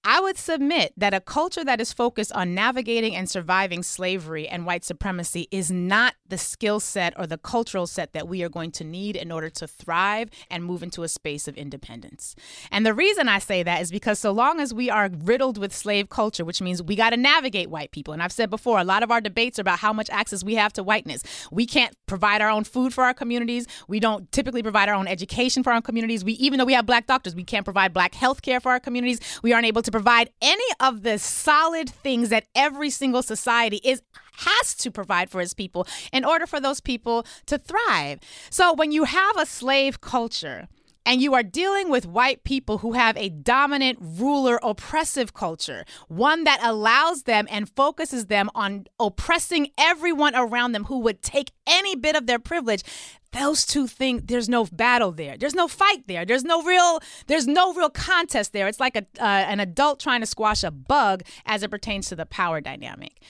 I 0.03 0.19
would 0.19 0.37
submit 0.37 0.93
that 0.97 1.13
a 1.13 1.19
culture 1.19 1.63
that 1.63 1.79
is 1.79 1.93
focused 1.93 2.31
on 2.33 2.55
navigating 2.55 3.15
and 3.15 3.29
surviving 3.29 3.83
slavery 3.83 4.47
and 4.47 4.65
white 4.65 4.83
supremacy 4.83 5.47
is 5.51 5.69
not 5.69 6.15
the 6.27 6.39
skill 6.39 6.79
set 6.79 7.13
or 7.19 7.27
the 7.27 7.37
cultural 7.37 7.85
set 7.85 8.13
that 8.13 8.27
we 8.27 8.41
are 8.41 8.49
going 8.49 8.71
to 8.71 8.83
need 8.83 9.15
in 9.15 9.31
order 9.31 9.49
to 9.49 9.67
thrive 9.67 10.29
and 10.49 10.65
move 10.65 10.81
into 10.81 11.03
a 11.03 11.07
space 11.07 11.47
of 11.47 11.55
independence. 11.55 12.35
And 12.71 12.83
the 12.83 12.95
reason 12.95 13.27
I 13.27 13.37
say 13.37 13.61
that 13.61 13.81
is 13.81 13.91
because 13.91 14.17
so 14.17 14.31
long 14.31 14.59
as 14.59 14.73
we 14.73 14.89
are 14.89 15.09
riddled 15.23 15.59
with 15.59 15.75
slave 15.75 16.09
culture, 16.09 16.43
which 16.43 16.61
means 16.61 16.81
we 16.81 16.95
got 16.95 17.11
to 17.11 17.17
navigate 17.17 17.69
white 17.69 17.91
people, 17.91 18.11
and 18.11 18.23
I've 18.23 18.31
said 18.31 18.49
before, 18.49 18.79
a 18.79 18.83
lot 18.83 19.03
of 19.03 19.11
our 19.11 19.21
debates 19.21 19.59
are 19.59 19.61
about 19.61 19.79
how 19.79 19.93
much 19.93 20.09
access 20.09 20.43
we 20.43 20.55
have 20.55 20.73
to 20.73 20.83
whiteness. 20.83 21.23
We 21.51 21.67
can't 21.67 21.95
provide 22.07 22.41
our 22.41 22.49
own 22.49 22.63
food 22.63 22.91
for 22.91 23.03
our 23.03 23.13
communities. 23.13 23.67
We 23.87 23.99
don't 23.99 24.31
typically 24.31 24.63
provide 24.63 24.89
our 24.89 24.95
own 24.95 25.07
education 25.07 25.61
for 25.61 25.71
our 25.71 25.81
communities. 25.81 26.25
We, 26.25 26.33
even 26.33 26.57
though 26.57 26.65
we 26.65 26.73
have 26.73 26.87
black 26.87 27.05
doctors, 27.05 27.35
we 27.35 27.43
can't 27.43 27.65
provide 27.65 27.93
black 27.93 28.15
health 28.15 28.41
care 28.41 28.59
for 28.59 28.71
our 28.71 28.79
communities. 28.79 29.19
We 29.43 29.53
aren't 29.53 29.67
able 29.67 29.83
to 29.83 29.90
provide 29.91 30.29
any 30.41 30.63
of 30.79 31.03
the 31.03 31.17
solid 31.19 31.89
things 31.89 32.29
that 32.29 32.45
every 32.55 32.89
single 32.89 33.21
society 33.21 33.79
is 33.83 34.01
has 34.33 34.73
to 34.75 34.89
provide 34.89 35.29
for 35.29 35.41
its 35.41 35.53
people 35.53 35.87
in 36.11 36.25
order 36.25 36.47
for 36.47 36.59
those 36.59 36.81
people 36.81 37.25
to 37.45 37.57
thrive. 37.57 38.19
So 38.49 38.73
when 38.73 38.91
you 38.91 39.03
have 39.03 39.37
a 39.37 39.45
slave 39.45 40.01
culture, 40.01 40.67
and 41.05 41.21
you 41.21 41.33
are 41.33 41.43
dealing 41.43 41.89
with 41.89 42.05
white 42.05 42.43
people 42.43 42.79
who 42.79 42.93
have 42.93 43.17
a 43.17 43.29
dominant, 43.29 43.97
ruler, 44.01 44.59
oppressive 44.61 45.33
culture, 45.33 45.85
one 46.07 46.43
that 46.43 46.59
allows 46.61 47.23
them 47.23 47.47
and 47.49 47.69
focuses 47.69 48.27
them 48.27 48.49
on 48.53 48.85
oppressing 48.99 49.69
everyone 49.77 50.35
around 50.35 50.73
them 50.73 50.85
who 50.85 50.99
would 50.99 51.21
take 51.21 51.51
any 51.65 51.95
bit 51.95 52.15
of 52.15 52.27
their 52.27 52.39
privilege, 52.39 52.83
those 53.31 53.65
two 53.65 53.87
things 53.87 54.23
there's 54.25 54.49
no 54.49 54.65
battle 54.65 55.11
there. 55.11 55.37
There's 55.37 55.55
no 55.55 55.67
fight 55.67 56.07
there. 56.07 56.25
There's 56.25 56.43
no 56.43 56.61
real 56.63 56.99
there's 57.27 57.47
no 57.47 57.73
real 57.73 57.89
contest 57.89 58.53
there. 58.53 58.67
It's 58.67 58.79
like 58.79 58.95
a 58.95 59.05
uh, 59.19 59.25
an 59.25 59.59
adult 59.59 59.99
trying 59.99 60.19
to 60.19 60.27
squash 60.27 60.63
a 60.63 60.71
bug 60.71 61.23
as 61.45 61.63
it 61.63 61.71
pertains 61.71 62.09
to 62.09 62.15
the 62.15 62.25
power 62.25 62.61
dynamic. 62.61 63.21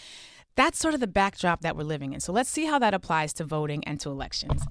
That's 0.55 0.79
sort 0.79 0.93
of 0.93 0.99
the 0.99 1.07
backdrop 1.07 1.61
that 1.61 1.77
we're 1.77 1.83
living 1.83 2.13
in. 2.13 2.19
So 2.19 2.33
let's 2.33 2.49
see 2.49 2.65
how 2.65 2.79
that 2.79 2.93
applies 2.93 3.31
to 3.33 3.45
voting 3.45 3.83
and 3.85 3.99
to 4.01 4.09
elections 4.09 4.63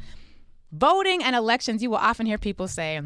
voting 0.73 1.23
and 1.23 1.37
elections 1.37 1.83
you 1.83 1.91
will 1.91 1.97
often 1.97 2.27
hear 2.27 2.39
people 2.39 2.69
say 2.69 3.01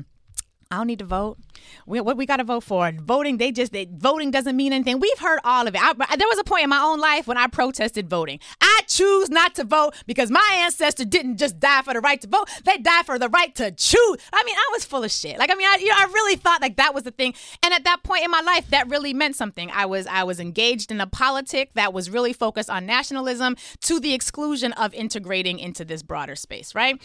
I 0.74 0.78
don't 0.78 0.86
need 0.86 0.98
to 0.98 1.04
vote. 1.04 1.38
We, 1.86 2.00
what 2.00 2.16
we 2.16 2.26
got 2.26 2.38
to 2.38 2.44
vote 2.44 2.64
for? 2.64 2.86
And 2.86 3.00
voting, 3.00 3.36
they 3.36 3.52
just 3.52 3.72
they, 3.72 3.86
voting 3.90 4.30
doesn't 4.30 4.56
mean 4.56 4.72
anything. 4.72 4.98
We've 4.98 5.18
heard 5.18 5.38
all 5.44 5.68
of 5.68 5.74
it. 5.74 5.80
I, 5.80 5.92
there 6.16 6.28
was 6.28 6.38
a 6.38 6.44
point 6.44 6.64
in 6.64 6.70
my 6.70 6.80
own 6.80 6.98
life 6.98 7.26
when 7.26 7.36
I 7.36 7.46
protested 7.46 8.08
voting. 8.08 8.40
I 8.60 8.80
choose 8.88 9.30
not 9.30 9.54
to 9.56 9.64
vote 9.64 9.94
because 10.06 10.30
my 10.30 10.60
ancestor 10.64 11.04
didn't 11.04 11.36
just 11.36 11.60
die 11.60 11.82
for 11.82 11.94
the 11.94 12.00
right 12.00 12.20
to 12.20 12.28
vote; 12.28 12.48
they 12.64 12.76
died 12.78 13.06
for 13.06 13.18
the 13.18 13.28
right 13.28 13.54
to 13.54 13.70
choose. 13.70 14.16
I 14.32 14.42
mean, 14.44 14.56
I 14.56 14.68
was 14.72 14.84
full 14.84 15.04
of 15.04 15.10
shit. 15.10 15.38
Like, 15.38 15.50
I 15.50 15.54
mean, 15.54 15.68
I, 15.68 15.76
you 15.80 15.88
know, 15.88 15.96
I 15.96 16.06
really 16.06 16.36
thought 16.36 16.60
like 16.60 16.76
that 16.76 16.92
was 16.92 17.04
the 17.04 17.12
thing. 17.12 17.34
And 17.62 17.72
at 17.72 17.84
that 17.84 18.02
point 18.02 18.24
in 18.24 18.30
my 18.30 18.40
life, 18.40 18.68
that 18.70 18.88
really 18.88 19.14
meant 19.14 19.36
something. 19.36 19.70
I 19.70 19.86
was 19.86 20.06
I 20.06 20.24
was 20.24 20.40
engaged 20.40 20.90
in 20.90 21.00
a 21.00 21.06
politic 21.06 21.70
that 21.74 21.92
was 21.92 22.10
really 22.10 22.32
focused 22.32 22.70
on 22.70 22.84
nationalism 22.84 23.56
to 23.82 24.00
the 24.00 24.12
exclusion 24.12 24.72
of 24.72 24.92
integrating 24.94 25.58
into 25.58 25.84
this 25.84 26.02
broader 26.02 26.36
space. 26.36 26.74
Right. 26.74 27.00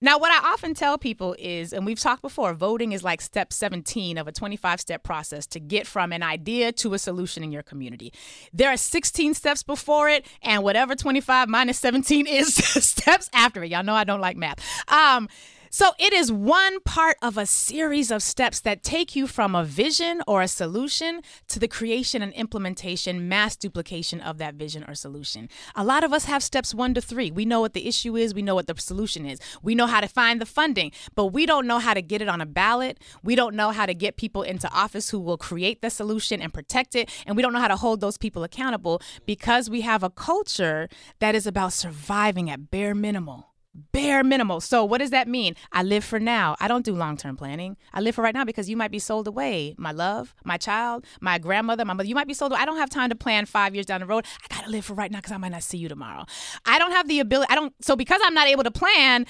Now, 0.00 0.18
what 0.18 0.30
I 0.30 0.52
often 0.52 0.74
tell 0.74 0.98
people 0.98 1.34
is, 1.38 1.72
and 1.72 1.86
we've 1.86 1.98
talked 1.98 2.20
before, 2.20 2.52
voting 2.52 2.92
is 2.92 3.02
like 3.02 3.22
step 3.22 3.50
17 3.50 4.18
of 4.18 4.28
a 4.28 4.32
25 4.32 4.80
step 4.80 5.02
process 5.02 5.46
to 5.48 5.60
get 5.60 5.86
from 5.86 6.12
an 6.12 6.22
idea 6.22 6.70
to 6.72 6.92
a 6.92 6.98
solution 6.98 7.42
in 7.42 7.50
your 7.50 7.62
community. 7.62 8.12
There 8.52 8.70
are 8.70 8.76
16 8.76 9.32
steps 9.32 9.62
before 9.62 10.10
it, 10.10 10.26
and 10.42 10.62
whatever 10.62 10.94
25 10.94 11.48
minus 11.48 11.78
17 11.78 12.26
is 12.26 12.54
steps 12.84 13.30
after 13.32 13.64
it. 13.64 13.70
Y'all 13.70 13.84
know 13.84 13.94
I 13.94 14.04
don't 14.04 14.20
like 14.20 14.36
math. 14.36 14.58
Um, 14.88 15.28
so 15.76 15.92
it 15.98 16.14
is 16.14 16.32
one 16.32 16.80
part 16.80 17.18
of 17.20 17.36
a 17.36 17.44
series 17.44 18.10
of 18.10 18.22
steps 18.22 18.60
that 18.60 18.82
take 18.82 19.14
you 19.14 19.26
from 19.26 19.54
a 19.54 19.62
vision 19.62 20.22
or 20.26 20.40
a 20.40 20.48
solution 20.48 21.20
to 21.48 21.58
the 21.58 21.68
creation 21.68 22.22
and 22.22 22.32
implementation, 22.32 23.28
mass 23.28 23.56
duplication 23.56 24.22
of 24.22 24.38
that 24.38 24.54
vision 24.54 24.86
or 24.88 24.94
solution. 24.94 25.50
A 25.74 25.84
lot 25.84 26.02
of 26.02 26.14
us 26.14 26.24
have 26.24 26.42
steps 26.42 26.74
one 26.74 26.94
to 26.94 27.02
three. 27.02 27.30
We 27.30 27.44
know 27.44 27.60
what 27.60 27.74
the 27.74 27.86
issue 27.86 28.16
is, 28.16 28.32
we 28.32 28.40
know 28.40 28.54
what 28.54 28.68
the 28.68 28.74
solution 28.78 29.26
is, 29.26 29.38
we 29.62 29.74
know 29.74 29.86
how 29.86 30.00
to 30.00 30.08
find 30.08 30.40
the 30.40 30.46
funding, 30.46 30.92
but 31.14 31.26
we 31.26 31.44
don't 31.44 31.66
know 31.66 31.78
how 31.78 31.92
to 31.92 32.00
get 32.00 32.22
it 32.22 32.28
on 32.30 32.40
a 32.40 32.46
ballot. 32.46 32.98
We 33.22 33.34
don't 33.34 33.54
know 33.54 33.70
how 33.70 33.84
to 33.84 33.92
get 33.92 34.16
people 34.16 34.44
into 34.44 34.72
office 34.72 35.10
who 35.10 35.20
will 35.20 35.36
create 35.36 35.82
the 35.82 35.90
solution 35.90 36.40
and 36.40 36.54
protect 36.54 36.94
it. 36.94 37.10
And 37.26 37.36
we 37.36 37.42
don't 37.42 37.52
know 37.52 37.60
how 37.60 37.68
to 37.68 37.76
hold 37.76 38.00
those 38.00 38.16
people 38.16 38.44
accountable 38.44 39.02
because 39.26 39.68
we 39.68 39.82
have 39.82 40.02
a 40.02 40.08
culture 40.08 40.88
that 41.18 41.34
is 41.34 41.46
about 41.46 41.74
surviving 41.74 42.48
at 42.48 42.70
bare 42.70 42.94
minimal 42.94 43.48
bare 43.92 44.24
minimal. 44.24 44.60
So 44.60 44.84
what 44.84 44.98
does 44.98 45.10
that 45.10 45.28
mean? 45.28 45.54
I 45.72 45.82
live 45.82 46.04
for 46.04 46.18
now. 46.18 46.56
I 46.60 46.68
don't 46.68 46.84
do 46.84 46.94
long-term 46.94 47.36
planning. 47.36 47.76
I 47.92 48.00
live 48.00 48.14
for 48.14 48.22
right 48.22 48.34
now 48.34 48.44
because 48.44 48.68
you 48.68 48.76
might 48.76 48.90
be 48.90 48.98
sold 48.98 49.28
away. 49.28 49.74
My 49.78 49.92
love, 49.92 50.34
my 50.44 50.56
child, 50.56 51.04
my 51.20 51.38
grandmother, 51.38 51.84
my 51.84 51.92
mother, 51.92 52.08
you 52.08 52.14
might 52.14 52.28
be 52.28 52.34
sold 52.34 52.52
away. 52.52 52.60
I 52.60 52.64
don't 52.64 52.78
have 52.78 52.90
time 52.90 53.10
to 53.10 53.16
plan 53.16 53.46
5 53.46 53.74
years 53.74 53.86
down 53.86 54.00
the 54.00 54.06
road. 54.06 54.24
I 54.42 54.54
got 54.54 54.64
to 54.64 54.70
live 54.70 54.84
for 54.84 54.94
right 54.94 55.10
now 55.10 55.20
cuz 55.20 55.32
I 55.32 55.36
might 55.36 55.52
not 55.52 55.62
see 55.62 55.78
you 55.78 55.88
tomorrow. 55.88 56.24
I 56.64 56.78
don't 56.78 56.92
have 56.92 57.08
the 57.08 57.20
ability 57.20 57.50
I 57.50 57.54
don't 57.54 57.74
so 57.80 57.96
because 57.96 58.20
I'm 58.24 58.34
not 58.34 58.48
able 58.48 58.64
to 58.64 58.70
plan 58.70 59.26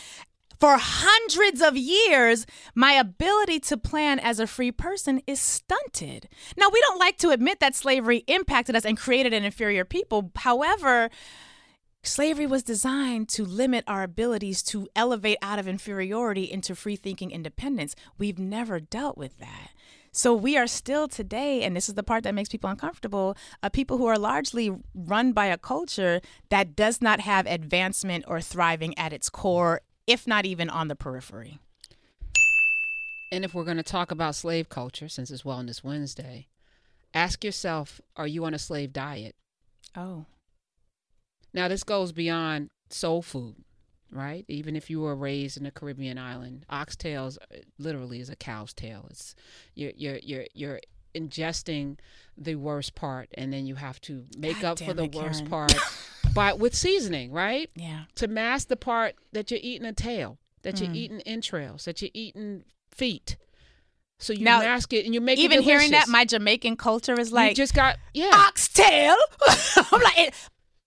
for 0.59 0.77
hundreds 0.79 1.61
of 1.61 1.77
years, 1.77 2.47
my 2.75 2.93
ability 2.93 3.61
to 3.61 3.77
plan 3.77 4.19
as 4.19 4.41
a 4.41 4.47
free 4.47 4.73
person 4.73 5.21
is 5.27 5.41
stunted. 5.41 6.29
Now, 6.57 6.69
we 6.73 6.81
don't 6.81 6.99
like 6.99 7.19
to 7.19 7.31
admit 7.31 7.61
that 7.61 7.75
slavery 7.75 8.25
impacted 8.27 8.75
us 8.75 8.85
and 8.85 8.97
created 8.97 9.35
an 9.35 9.45
inferior 9.45 9.85
people. 9.85 10.31
However, 10.37 11.11
Slavery 12.07 12.47
was 12.47 12.63
designed 12.63 13.29
to 13.31 13.45
limit 13.45 13.83
our 13.89 14.05
abilities 14.05 14.63
to 14.65 14.89
elevate 14.95 15.39
out 15.43 15.59
of 15.59 15.67
inferiority 15.67 16.45
into 16.45 16.77
free 16.77 16.95
thinking 16.95 17.33
independence. 17.33 17.97
We've 18.17 18.39
never 18.39 18.79
dealt 18.79 19.19
with 19.19 19.39
that. 19.39 19.71
So 20.13 20.33
we 20.33 20.57
are 20.57 20.69
still 20.69 21.09
today, 21.09 21.65
and 21.65 21.77
this 21.77 21.89
is 21.89 21.97
the 21.97 22.05
part 22.05 22.23
that 22.23 22.35
makes 22.35 22.49
people 22.49 22.71
uncomfortable, 22.71 23.37
a 23.61 23.71
people 23.71 23.99
who 23.99 24.07
are 24.07 24.19
largely 24.19 24.71
run 24.95 25.33
by 25.33 25.47
a 25.47 25.59
culture 25.59 26.21
that 26.49 26.77
does 26.77 27.03
not 27.03 27.21
have 27.21 27.45
advancement 27.45 28.25
or 28.29 28.41
thriving 28.41 28.97
at 28.97 29.13
its 29.13 29.29
core, 29.29 29.81
if 30.07 30.29
not 30.29 30.47
even 30.47 30.71
on 30.71 30.87
the 30.87 30.97
periphery. 30.97 31.59
And 33.33 33.45
if 33.45 33.53
we're 33.53 33.65
going 33.65 33.79
to 33.79 33.83
talk 33.83 34.13
about 34.13 34.37
slave 34.37 34.69
culture, 34.69 35.09
since 35.09 35.31
it's 35.33 35.43
Wellness 35.43 35.83
Wednesday, 35.83 36.47
ask 37.13 37.43
yourself 37.43 38.01
are 38.17 38.29
you 38.29 38.45
on 38.45 38.55
a 38.55 38.61
slave 38.61 38.93
diet? 38.93 39.35
Oh. 39.97 40.27
Now, 41.57 41.69
this 41.69 41.83
goes 41.83 42.13
beyond 42.13 42.69
soul 42.91 43.23
food, 43.23 43.57
right? 44.13 44.45
Even 44.47 44.77
if 44.77 44.91
you 44.91 45.01
were 45.01 45.17
raised 45.17 45.57
in 45.57 45.65
a 45.65 45.71
Caribbean 45.71 46.19
island, 46.19 46.67
oxtails 46.71 47.39
uh, 47.39 47.57
literally 47.79 48.21
is 48.21 48.29
a 48.29 48.37
cow's 48.37 48.75
tail. 48.75 49.07
It's 49.11 49.35
you're 49.75 49.93
you're 49.97 50.19
you're 50.23 50.45
you're 50.53 50.81
ingesting 51.15 51.97
the 52.37 52.57
worst 52.57 52.95
part, 52.95 53.31
and 53.35 53.53
then 53.55 53.67
you 53.67 53.75
have 53.77 54.01
to 54.03 54.27
make 54.37 54.61
God 54.61 54.73
up 54.73 54.79
for 54.87 54.93
the 54.93 55.05
it, 55.05 55.15
worst 55.15 55.47
Karen. 55.47 55.51
part, 55.51 55.75
but 56.35 56.59
with 56.59 56.75
seasoning, 56.75 57.33
right? 57.33 57.71
Yeah. 57.75 58.03
To 58.17 58.29
mask 58.29 58.69
the 58.69 58.77
part 58.77 59.15
that 59.33 59.51
you're 59.51 59.61
eating 59.63 59.87
a 59.87 59.95
tail, 59.95 60.39
that 60.63 60.79
you're 60.79 60.91
Mm. 60.91 60.97
eating 60.97 61.21
entrails, 61.23 61.87
that 61.87 62.03
you're 62.03 62.11
eating 62.13 62.65
feet. 62.91 63.39
So 64.19 64.35
you 64.35 64.45
Now, 64.45 64.59
mask 64.61 64.93
it, 64.93 65.07
and 65.07 65.15
you 65.15 65.23
make 65.23 65.39
it. 65.39 65.43
Even 65.43 65.63
hearing 65.63 65.93
that, 65.93 66.09
my 66.09 66.27
Jamaican 66.27 66.77
culture 66.77 67.19
is 67.19 67.31
you 67.31 67.37
like 67.37 67.57
just 67.57 67.73
got 67.75 67.97
yeah 68.13 68.31
oxtail. 68.35 69.17
I'm 69.93 70.03
like, 70.03 70.19
it, 70.19 70.35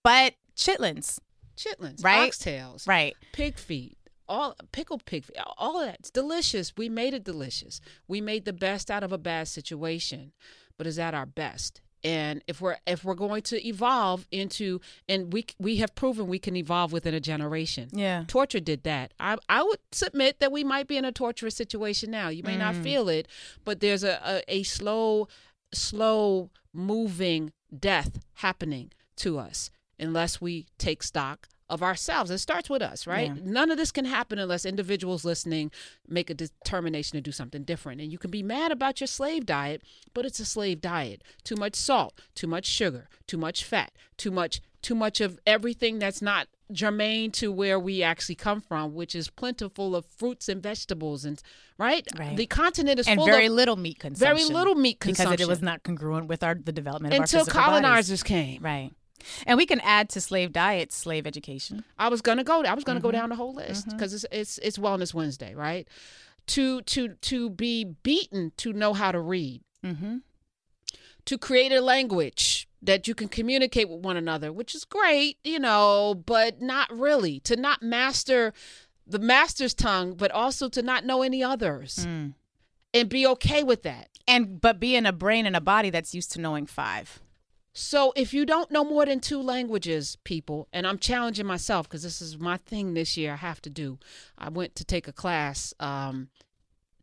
but 0.03 0.33
chitlins, 0.59 1.19
chitlins, 1.57 2.03
Right? 2.03 2.31
oxtails, 2.31 2.87
right? 2.87 3.15
pig 3.33 3.57
feet, 3.57 3.97
all 4.27 4.55
pickled 4.71 5.05
pig 5.05 5.25
feet, 5.25 5.37
all 5.57 5.79
of 5.79 5.85
that. 5.87 5.97
It's 5.99 6.11
delicious. 6.11 6.73
We 6.77 6.89
made 6.89 7.13
it 7.13 7.23
delicious. 7.23 7.79
We 8.07 8.21
made 8.21 8.45
the 8.45 8.53
best 8.53 8.91
out 8.91 9.03
of 9.03 9.11
a 9.11 9.17
bad 9.17 9.47
situation, 9.47 10.33
but 10.77 10.85
is 10.87 10.97
that 10.97 11.13
our 11.13 11.25
best? 11.25 11.81
And 12.01 12.41
if 12.47 12.61
we're 12.61 12.77
if 12.87 13.03
we're 13.03 13.13
going 13.13 13.41
to 13.43 13.67
evolve 13.67 14.25
into 14.31 14.79
and 15.09 15.33
we 15.33 15.45
we 15.59 15.77
have 15.77 15.95
proven 15.95 16.27
we 16.27 16.39
can 16.39 16.55
evolve 16.55 16.93
within 16.93 17.13
a 17.13 17.19
generation. 17.19 17.89
Yeah. 17.91 18.23
Torture 18.25 18.61
did 18.61 18.83
that. 18.83 19.13
I 19.19 19.35
I 19.49 19.63
would 19.63 19.79
submit 19.91 20.39
that 20.39 20.49
we 20.53 20.63
might 20.63 20.87
be 20.87 20.95
in 20.95 21.03
a 21.03 21.11
torturous 21.11 21.55
situation 21.57 22.09
now. 22.09 22.29
You 22.29 22.43
may 22.43 22.55
not 22.55 22.75
Mm. 22.75 22.83
feel 22.83 23.09
it, 23.09 23.27
but 23.65 23.81
there's 23.81 24.05
a, 24.05 24.17
a, 24.23 24.59
a 24.59 24.63
slow 24.63 25.27
slow 25.73 26.49
moving 26.73 27.51
death 27.77 28.19
happening 28.35 28.91
to 29.17 29.37
us 29.37 29.69
unless 29.99 30.39
we 30.41 30.67
take 30.77 31.03
stock 31.03 31.47
of 31.69 31.83
ourselves. 31.83 32.31
It 32.31 32.39
starts 32.39 32.69
with 32.69 32.81
us, 32.81 33.05
right? 33.05 33.27
Yeah. 33.27 33.41
None 33.43 33.71
of 33.71 33.77
this 33.77 33.91
can 33.91 34.05
happen 34.05 34.39
unless 34.39 34.65
individuals 34.65 35.23
listening 35.23 35.71
make 36.07 36.29
a 36.29 36.33
determination 36.33 37.17
to 37.17 37.21
do 37.21 37.31
something 37.31 37.63
different. 37.63 38.01
And 38.01 38.11
you 38.11 38.17
can 38.17 38.31
be 38.31 38.41
mad 38.41 38.71
about 38.71 38.99
your 38.99 39.07
slave 39.07 39.45
diet, 39.45 39.83
but 40.13 40.25
it's 40.25 40.39
a 40.39 40.45
slave 40.45 40.81
diet. 40.81 41.23
Too 41.43 41.55
much 41.55 41.75
salt, 41.75 42.19
too 42.33 42.47
much 42.47 42.65
sugar, 42.65 43.07
too 43.27 43.37
much 43.37 43.63
fat, 43.63 43.91
too 44.17 44.31
much 44.31 44.61
too 44.81 44.95
much 44.95 45.19
of 45.19 45.37
everything 45.45 45.99
that's 45.99 46.21
not 46.21 46.47
germane 46.71 47.31
to 47.31 47.51
where 47.51 47.79
we 47.79 48.01
actually 48.01 48.35
come 48.35 48.61
from, 48.61 48.93
which 48.93 49.13
is 49.13 49.29
plentiful 49.29 49.95
of 49.95 50.05
fruits 50.05 50.47
and 50.47 50.63
vegetables 50.63 51.25
and 51.25 51.41
right? 51.77 52.07
Right. 52.17 52.37
The 52.37 52.45
continent 52.45 52.99
is 52.99 53.07
and 53.07 53.17
full 53.17 53.25
very 53.25 53.47
of 53.47 53.53
little 53.53 53.75
meat 53.75 53.99
consumption. 53.99 54.37
very 54.37 54.53
little 54.53 54.75
meat 54.75 54.99
consumption 54.99 55.33
because 55.33 55.45
it 55.45 55.49
was 55.49 55.61
not 55.61 55.83
congruent 55.83 56.27
with 56.27 56.43
our 56.43 56.55
the 56.55 56.71
development 56.71 57.13
of 57.13 57.21
until 57.21 57.39
our 57.39 57.45
physical 57.45 57.61
bodies. 57.61 57.81
colonizers 57.81 58.23
came. 58.23 58.61
Right. 58.61 58.91
And 59.45 59.57
we 59.57 59.65
can 59.65 59.79
add 59.81 60.09
to 60.09 60.21
slave 60.21 60.51
diets 60.53 60.95
slave 60.95 61.25
education. 61.27 61.83
I 61.97 62.09
was 62.09 62.21
gonna 62.21 62.43
go. 62.43 62.63
I 62.63 62.73
was 62.73 62.83
gonna 62.83 62.99
go 62.99 63.09
Mhm. 63.09 63.13
down 63.13 63.29
the 63.29 63.35
whole 63.35 63.53
list 63.53 63.89
because 63.89 64.13
it's 64.13 64.25
it's 64.31 64.57
it's 64.59 64.77
Wellness 64.77 65.13
Wednesday, 65.13 65.53
right? 65.55 65.88
To 66.47 66.81
to 66.81 67.09
to 67.09 67.49
be 67.49 67.83
beaten 67.85 68.51
to 68.57 68.73
know 68.73 68.93
how 68.93 69.11
to 69.11 69.19
read, 69.19 69.61
Mm-hmm. 69.83 70.17
to 71.25 71.38
create 71.38 71.71
a 71.71 71.81
language 71.81 72.67
that 72.81 73.07
you 73.07 73.13
can 73.13 73.27
communicate 73.27 73.89
with 73.89 73.99
one 73.99 74.15
another, 74.17 74.51
which 74.53 74.73
is 74.73 74.85
great, 74.85 75.38
you 75.43 75.59
know, 75.59 76.15
but 76.25 76.61
not 76.61 76.89
really. 76.91 77.39
To 77.41 77.55
not 77.55 77.81
master 77.83 78.53
the 79.05 79.19
master's 79.19 79.73
tongue, 79.73 80.13
but 80.15 80.31
also 80.31 80.69
to 80.69 80.81
not 80.81 81.03
know 81.05 81.21
any 81.23 81.43
others 81.43 82.05
Mm. 82.07 82.33
and 82.93 83.09
be 83.09 83.25
okay 83.27 83.63
with 83.63 83.83
that. 83.83 84.07
And 84.27 84.61
but 84.61 84.79
be 84.79 84.95
in 84.95 85.05
a 85.05 85.11
brain 85.11 85.45
and 85.45 85.55
a 85.55 85.61
body 85.61 85.89
that's 85.89 86.13
used 86.13 86.31
to 86.33 86.39
knowing 86.41 86.65
five. 86.67 87.19
So 87.73 88.13
if 88.15 88.33
you 88.33 88.45
don't 88.45 88.71
know 88.71 88.83
more 88.83 89.05
than 89.05 89.19
two 89.19 89.41
languages, 89.41 90.17
people, 90.23 90.67
and 90.73 90.88
I'm 90.88 90.97
challenging 90.97 91.45
myself 91.45 91.88
because 91.88 92.03
this 92.03 92.21
is 92.21 92.38
my 92.38 92.57
thing 92.57 92.93
this 92.93 93.15
year, 93.15 93.33
I 93.33 93.38
have 93.38 93.61
to 93.61 93.69
do. 93.69 93.99
I 94.38 94.49
went 94.49 94.75
to 94.75 94.83
take 94.83 95.07
a 95.07 95.13
class 95.13 95.73
um, 95.79 96.29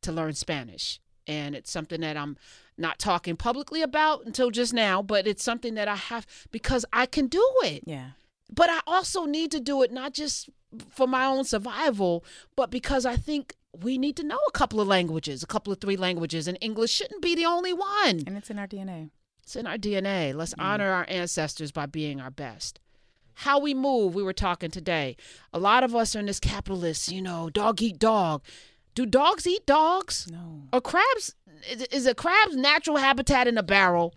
to 0.03 0.13
learn 0.13 0.35
Spanish, 0.35 1.01
and 1.27 1.55
it's 1.55 1.71
something 1.71 2.01
that 2.01 2.17
I'm 2.17 2.37
not 2.77 2.99
talking 2.99 3.37
publicly 3.37 3.83
about 3.83 4.27
until 4.27 4.51
just 4.51 4.75
now, 4.75 5.03
but 5.03 5.27
it's 5.27 5.43
something 5.43 5.75
that 5.75 5.89
I 5.89 5.97
have 5.97 6.27
because 6.51 6.85
I 6.93 7.07
can 7.07 7.27
do 7.29 7.45
it. 7.63 7.85
Yeah. 7.87 8.11
But 8.53 8.71
I 8.71 8.81
also 8.87 9.25
need 9.25 9.51
to 9.53 9.61
do 9.61 9.83
it 9.83 9.93
not 9.93 10.13
just 10.13 10.51
for 10.91 11.07
my 11.07 11.25
own 11.25 11.45
survival, 11.45 12.25
but 12.55 12.71
because 12.71 13.07
I 13.07 13.17
think 13.17 13.55
we 13.83 13.99
need 13.99 14.17
to 14.17 14.25
know 14.25 14.39
a 14.49 14.53
couple 14.53 14.81
of 14.81 14.89
languages, 14.89 15.43
a 15.43 15.47
couple 15.47 15.73
of 15.73 15.81
three 15.81 15.97
languages, 15.97 16.49
and 16.49 16.59
English 16.61 16.91
shouldn't 16.91 17.23
be 17.23 17.35
the 17.35 17.45
only 17.45 17.73
one. 17.73 18.23
And 18.27 18.37
it's 18.37 18.51
in 18.51 18.59
our 18.59 18.67
DNA. 18.67 19.11
It's 19.47 19.55
in 19.55 19.65
our 19.69 19.79
DNA. 19.79 20.33
Let's 20.35 20.55
Mm. 20.55 20.65
honor 20.65 20.91
our 20.91 21.07
ancestors 21.09 21.71
by 21.71 21.87
being 21.87 22.21
our 22.21 22.33
best. 22.33 22.81
How 23.41 23.61
we 23.61 23.75
move, 23.75 24.13
we 24.13 24.25
were 24.25 24.33
talking 24.33 24.73
today. 24.73 25.17
A 25.53 25.61
lot 25.61 25.85
of 25.85 25.95
us 25.95 26.17
are 26.17 26.19
in 26.19 26.27
this 26.27 26.41
capitalist, 26.41 27.13
you 27.13 27.23
know, 27.23 27.49
dog 27.49 27.81
eat 27.81 28.01
dog. 28.01 28.43
Do 28.97 29.07
dogs 29.07 29.47
eat 29.47 29.65
dogs? 29.65 30.27
No. 30.33 30.63
Are 30.73 30.81
crabs 30.81 31.37
is, 31.93 32.07
a 32.07 32.15
crab's 32.15 32.57
natural 32.57 32.97
habitat 32.97 33.47
in 33.47 33.57
a 33.57 33.63
barrel? 33.63 34.15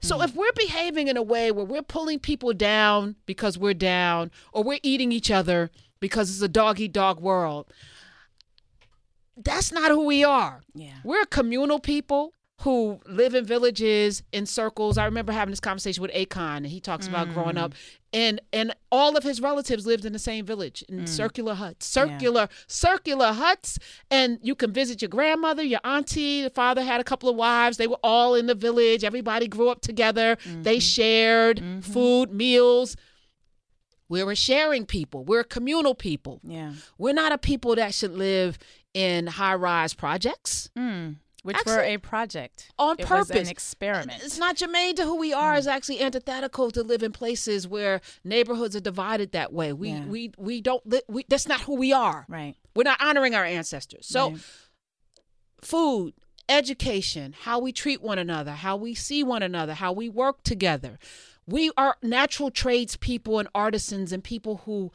So 0.00 0.18
Mm. 0.18 0.24
if 0.26 0.34
we're 0.36 0.52
behaving 0.52 1.08
in 1.08 1.16
a 1.16 1.22
way 1.22 1.50
where 1.50 1.64
we're 1.64 1.82
pulling 1.82 2.20
people 2.20 2.52
down 2.52 3.16
because 3.26 3.58
we're 3.58 3.74
down, 3.74 4.30
or 4.52 4.62
we're 4.62 4.80
eating 4.84 5.10
each 5.10 5.30
other 5.30 5.72
because 5.98 6.30
it's 6.30 6.40
a 6.42 6.48
dog 6.48 6.78
eat 6.78 6.92
dog 6.92 7.18
world, 7.20 7.66
that's 9.36 9.72
not 9.72 9.90
who 9.90 10.04
we 10.04 10.22
are. 10.22 10.62
Yeah. 10.72 10.98
We're 11.02 11.24
communal 11.24 11.80
people 11.80 12.32
who 12.62 13.00
live 13.06 13.34
in 13.34 13.44
villages 13.44 14.22
in 14.32 14.46
circles. 14.46 14.96
I 14.96 15.04
remember 15.04 15.32
having 15.32 15.50
this 15.50 15.60
conversation 15.60 16.00
with 16.00 16.12
Akon, 16.12 16.58
and 16.58 16.66
he 16.66 16.80
talks 16.80 17.08
about 17.08 17.32
growing 17.34 17.58
up, 17.58 17.72
mm. 17.72 17.76
and 18.12 18.40
and 18.52 18.74
all 18.90 19.16
of 19.16 19.24
his 19.24 19.40
relatives 19.40 19.84
lived 19.84 20.04
in 20.04 20.12
the 20.12 20.18
same 20.18 20.46
village 20.46 20.84
in 20.88 21.00
mm. 21.00 21.08
circular 21.08 21.54
huts, 21.54 21.86
circular 21.86 22.48
circular 22.68 23.32
huts, 23.32 23.80
and 24.12 24.38
you 24.42 24.54
can 24.54 24.72
visit 24.72 25.02
your 25.02 25.08
grandmother, 25.08 25.62
your 25.62 25.80
auntie. 25.82 26.42
The 26.42 26.50
father 26.50 26.82
had 26.82 27.00
a 27.00 27.04
couple 27.04 27.28
of 27.28 27.34
wives. 27.34 27.78
They 27.78 27.88
were 27.88 27.98
all 28.04 28.36
in 28.36 28.46
the 28.46 28.54
village. 28.54 29.02
Everybody 29.02 29.48
grew 29.48 29.68
up 29.68 29.80
together. 29.80 30.36
They 30.44 30.76
mm-hmm. 30.76 30.80
shared 30.80 31.56
mm-hmm. 31.58 31.80
food, 31.80 32.32
meals. 32.32 32.96
We're 34.08 34.30
a 34.30 34.36
sharing 34.36 34.86
people. 34.86 35.24
We're 35.24 35.40
a 35.40 35.44
communal 35.44 35.94
people. 35.94 36.40
Yeah. 36.44 36.74
We're 36.98 37.14
not 37.14 37.32
a 37.32 37.38
people 37.38 37.74
that 37.76 37.94
should 37.94 38.12
live 38.12 38.58
in 38.94 39.26
high 39.26 39.54
rise 39.54 39.94
projects. 39.94 40.68
Mm. 40.78 41.16
Which 41.42 41.56
were 41.66 41.80
a 41.80 41.98
project 41.98 42.70
on 42.78 42.96
it 43.00 43.10
Was 43.10 43.28
purpose. 43.28 43.46
an 43.46 43.48
experiment. 43.48 44.22
It's 44.24 44.38
not 44.38 44.54
germane 44.56 44.94
to 44.94 45.04
who 45.04 45.16
we 45.16 45.32
are. 45.32 45.56
It's 45.56 45.66
actually 45.66 46.00
antithetical 46.00 46.70
to 46.70 46.82
live 46.84 47.02
in 47.02 47.10
places 47.10 47.66
where 47.66 48.00
neighborhoods 48.22 48.76
are 48.76 48.80
divided 48.80 49.32
that 49.32 49.52
way. 49.52 49.72
We 49.72 49.88
Yeah. 49.90 50.04
we 50.06 50.32
we 50.38 50.60
don't 50.60 50.86
li- 50.86 51.02
we 51.08 51.24
that's 51.28 51.48
not 51.48 51.62
who 51.62 51.74
we 51.74 51.92
are. 51.92 52.26
right. 52.28 52.54
We're 52.76 52.84
not 52.84 53.00
honoring 53.02 53.34
our 53.34 53.44
ancestors. 53.44 54.06
So 54.06 54.30
Right. 54.30 54.40
food, 55.62 56.14
education, 56.48 57.34
how 57.42 57.58
we 57.58 57.72
treat 57.72 58.02
one 58.02 58.18
another, 58.18 58.52
how 58.52 58.76
we 58.76 58.94
see 58.94 59.22
one 59.22 59.42
another, 59.42 59.74
how 59.74 59.92
we 59.92 60.08
work 60.08 60.42
together. 60.44 60.98
We 61.46 61.70
are 61.76 61.96
natural 62.02 62.50
tradespeople 62.50 63.38
and 63.40 63.48
artisans 63.54 64.12
and 64.12 64.22
people 64.22 64.58
who 64.64 64.92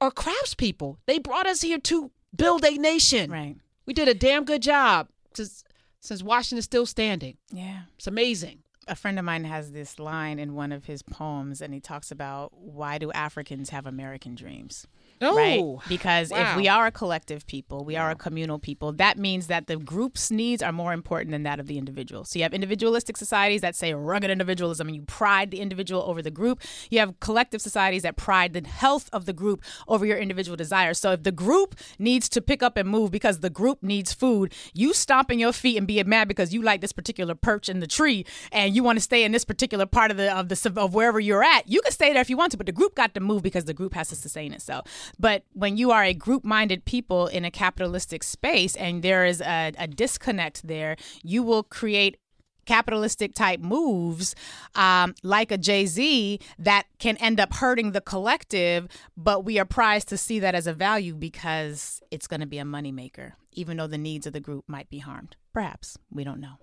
are 0.00 0.10
craftspeople. 0.10 0.96
They 1.06 1.18
brought 1.18 1.46
us 1.46 1.60
here 1.62 1.78
to 1.78 2.10
build 2.34 2.64
a 2.64 2.72
nation. 2.78 3.30
Right. 3.30 3.56
We 3.84 3.94
did 3.94 4.08
a 4.08 4.14
damn 4.14 4.44
good 4.44 4.62
job 4.62 5.08
since 5.36 5.64
since 6.00 6.22
Washington's 6.22 6.64
still 6.64 6.86
standing. 6.86 7.36
Yeah. 7.50 7.82
It's 7.96 8.06
amazing. 8.06 8.60
A 8.88 8.94
friend 8.94 9.18
of 9.18 9.24
mine 9.24 9.44
has 9.44 9.72
this 9.72 9.98
line 9.98 10.38
in 10.38 10.54
one 10.54 10.70
of 10.70 10.84
his 10.84 11.02
poems, 11.02 11.60
and 11.60 11.74
he 11.74 11.80
talks 11.80 12.12
about 12.12 12.52
why 12.56 12.98
do 12.98 13.10
Africans 13.10 13.70
have 13.70 13.86
American 13.86 14.36
dreams? 14.36 14.86
Right? 15.20 15.60
Oh, 15.60 15.82
Because 15.88 16.30
if 16.30 16.56
we 16.56 16.68
are 16.68 16.86
a 16.86 16.90
collective 16.90 17.46
people, 17.46 17.84
we 17.84 17.96
are 17.96 18.10
a 18.10 18.14
communal 18.14 18.58
people, 18.58 18.92
that 18.94 19.18
means 19.18 19.46
that 19.46 19.66
the 19.66 19.76
group's 19.76 20.30
needs 20.30 20.62
are 20.62 20.72
more 20.72 20.92
important 20.92 21.32
than 21.32 21.42
that 21.44 21.60
of 21.60 21.66
the 21.66 21.78
individual. 21.78 22.24
So 22.24 22.38
you 22.38 22.42
have 22.42 22.54
individualistic 22.54 23.16
societies 23.16 23.60
that 23.60 23.74
say 23.74 23.94
rugged 23.94 24.30
individualism 24.30 24.88
and 24.88 24.96
you 24.96 25.02
pride 25.02 25.50
the 25.50 25.60
individual 25.60 26.02
over 26.02 26.22
the 26.22 26.30
group. 26.30 26.60
You 26.90 26.98
have 26.98 27.18
collective 27.20 27.60
societies 27.60 28.02
that 28.02 28.16
pride 28.16 28.52
the 28.52 28.66
health 28.66 29.08
of 29.12 29.26
the 29.26 29.32
group 29.32 29.62
over 29.88 30.04
your 30.04 30.18
individual 30.18 30.56
desires. 30.56 30.98
So 30.98 31.12
if 31.12 31.22
the 31.22 31.32
group 31.32 31.74
needs 31.98 32.28
to 32.30 32.40
pick 32.40 32.62
up 32.62 32.76
and 32.76 32.88
move 32.88 33.10
because 33.10 33.40
the 33.40 33.50
group 33.50 33.82
needs 33.82 34.12
food, 34.12 34.52
you 34.74 34.92
stomping 34.92 35.38
your 35.38 35.52
feet 35.52 35.76
and 35.76 35.86
being 35.86 36.08
mad 36.08 36.28
because 36.28 36.52
you 36.52 36.62
like 36.62 36.80
this 36.80 36.92
particular 36.92 37.34
perch 37.34 37.68
in 37.68 37.80
the 37.80 37.86
tree 37.86 38.24
and 38.52 38.74
you 38.74 38.82
want 38.82 38.96
to 38.98 39.02
stay 39.02 39.24
in 39.24 39.32
this 39.32 39.44
particular 39.44 39.86
part 39.86 40.10
of 40.10 40.16
the 40.16 40.34
of 40.36 40.48
the 40.48 40.72
of 40.76 40.94
wherever 40.94 41.20
you're 41.20 41.44
at, 41.44 41.68
you 41.68 41.80
can 41.80 41.92
stay 41.92 42.12
there 42.12 42.22
if 42.22 42.30
you 42.30 42.36
want 42.36 42.50
to, 42.52 42.56
but 42.56 42.66
the 42.66 42.72
group 42.72 42.94
got 42.94 43.14
to 43.14 43.20
move 43.20 43.42
because 43.42 43.64
the 43.64 43.74
group 43.74 43.94
has 43.94 44.08
to 44.08 44.16
sustain 44.16 44.52
itself. 44.52 44.86
But 45.18 45.44
when 45.52 45.76
you 45.76 45.90
are 45.90 46.04
a 46.04 46.14
group 46.14 46.44
minded 46.44 46.84
people 46.84 47.26
in 47.26 47.44
a 47.44 47.50
capitalistic 47.50 48.22
space 48.22 48.74
and 48.76 49.02
there 49.02 49.24
is 49.24 49.40
a, 49.40 49.72
a 49.78 49.86
disconnect 49.86 50.66
there, 50.66 50.96
you 51.22 51.42
will 51.42 51.62
create 51.62 52.18
capitalistic 52.66 53.34
type 53.34 53.60
moves 53.60 54.34
um, 54.74 55.14
like 55.22 55.50
a 55.50 55.56
Jay 55.56 55.86
Z 55.86 56.40
that 56.58 56.86
can 56.98 57.16
end 57.18 57.40
up 57.40 57.54
hurting 57.54 57.92
the 57.92 58.00
collective, 58.00 58.88
but 59.16 59.44
we 59.44 59.58
are 59.58 59.64
prized 59.64 60.08
to 60.08 60.18
see 60.18 60.40
that 60.40 60.54
as 60.54 60.66
a 60.66 60.72
value 60.72 61.14
because 61.14 62.02
it's 62.10 62.26
going 62.26 62.40
to 62.40 62.46
be 62.46 62.58
a 62.58 62.64
moneymaker, 62.64 63.32
even 63.52 63.76
though 63.76 63.86
the 63.86 63.96
needs 63.96 64.26
of 64.26 64.32
the 64.32 64.40
group 64.40 64.64
might 64.66 64.90
be 64.90 64.98
harmed. 64.98 65.36
Perhaps. 65.52 65.96
We 66.10 66.24
don't 66.24 66.40
know. 66.40 66.58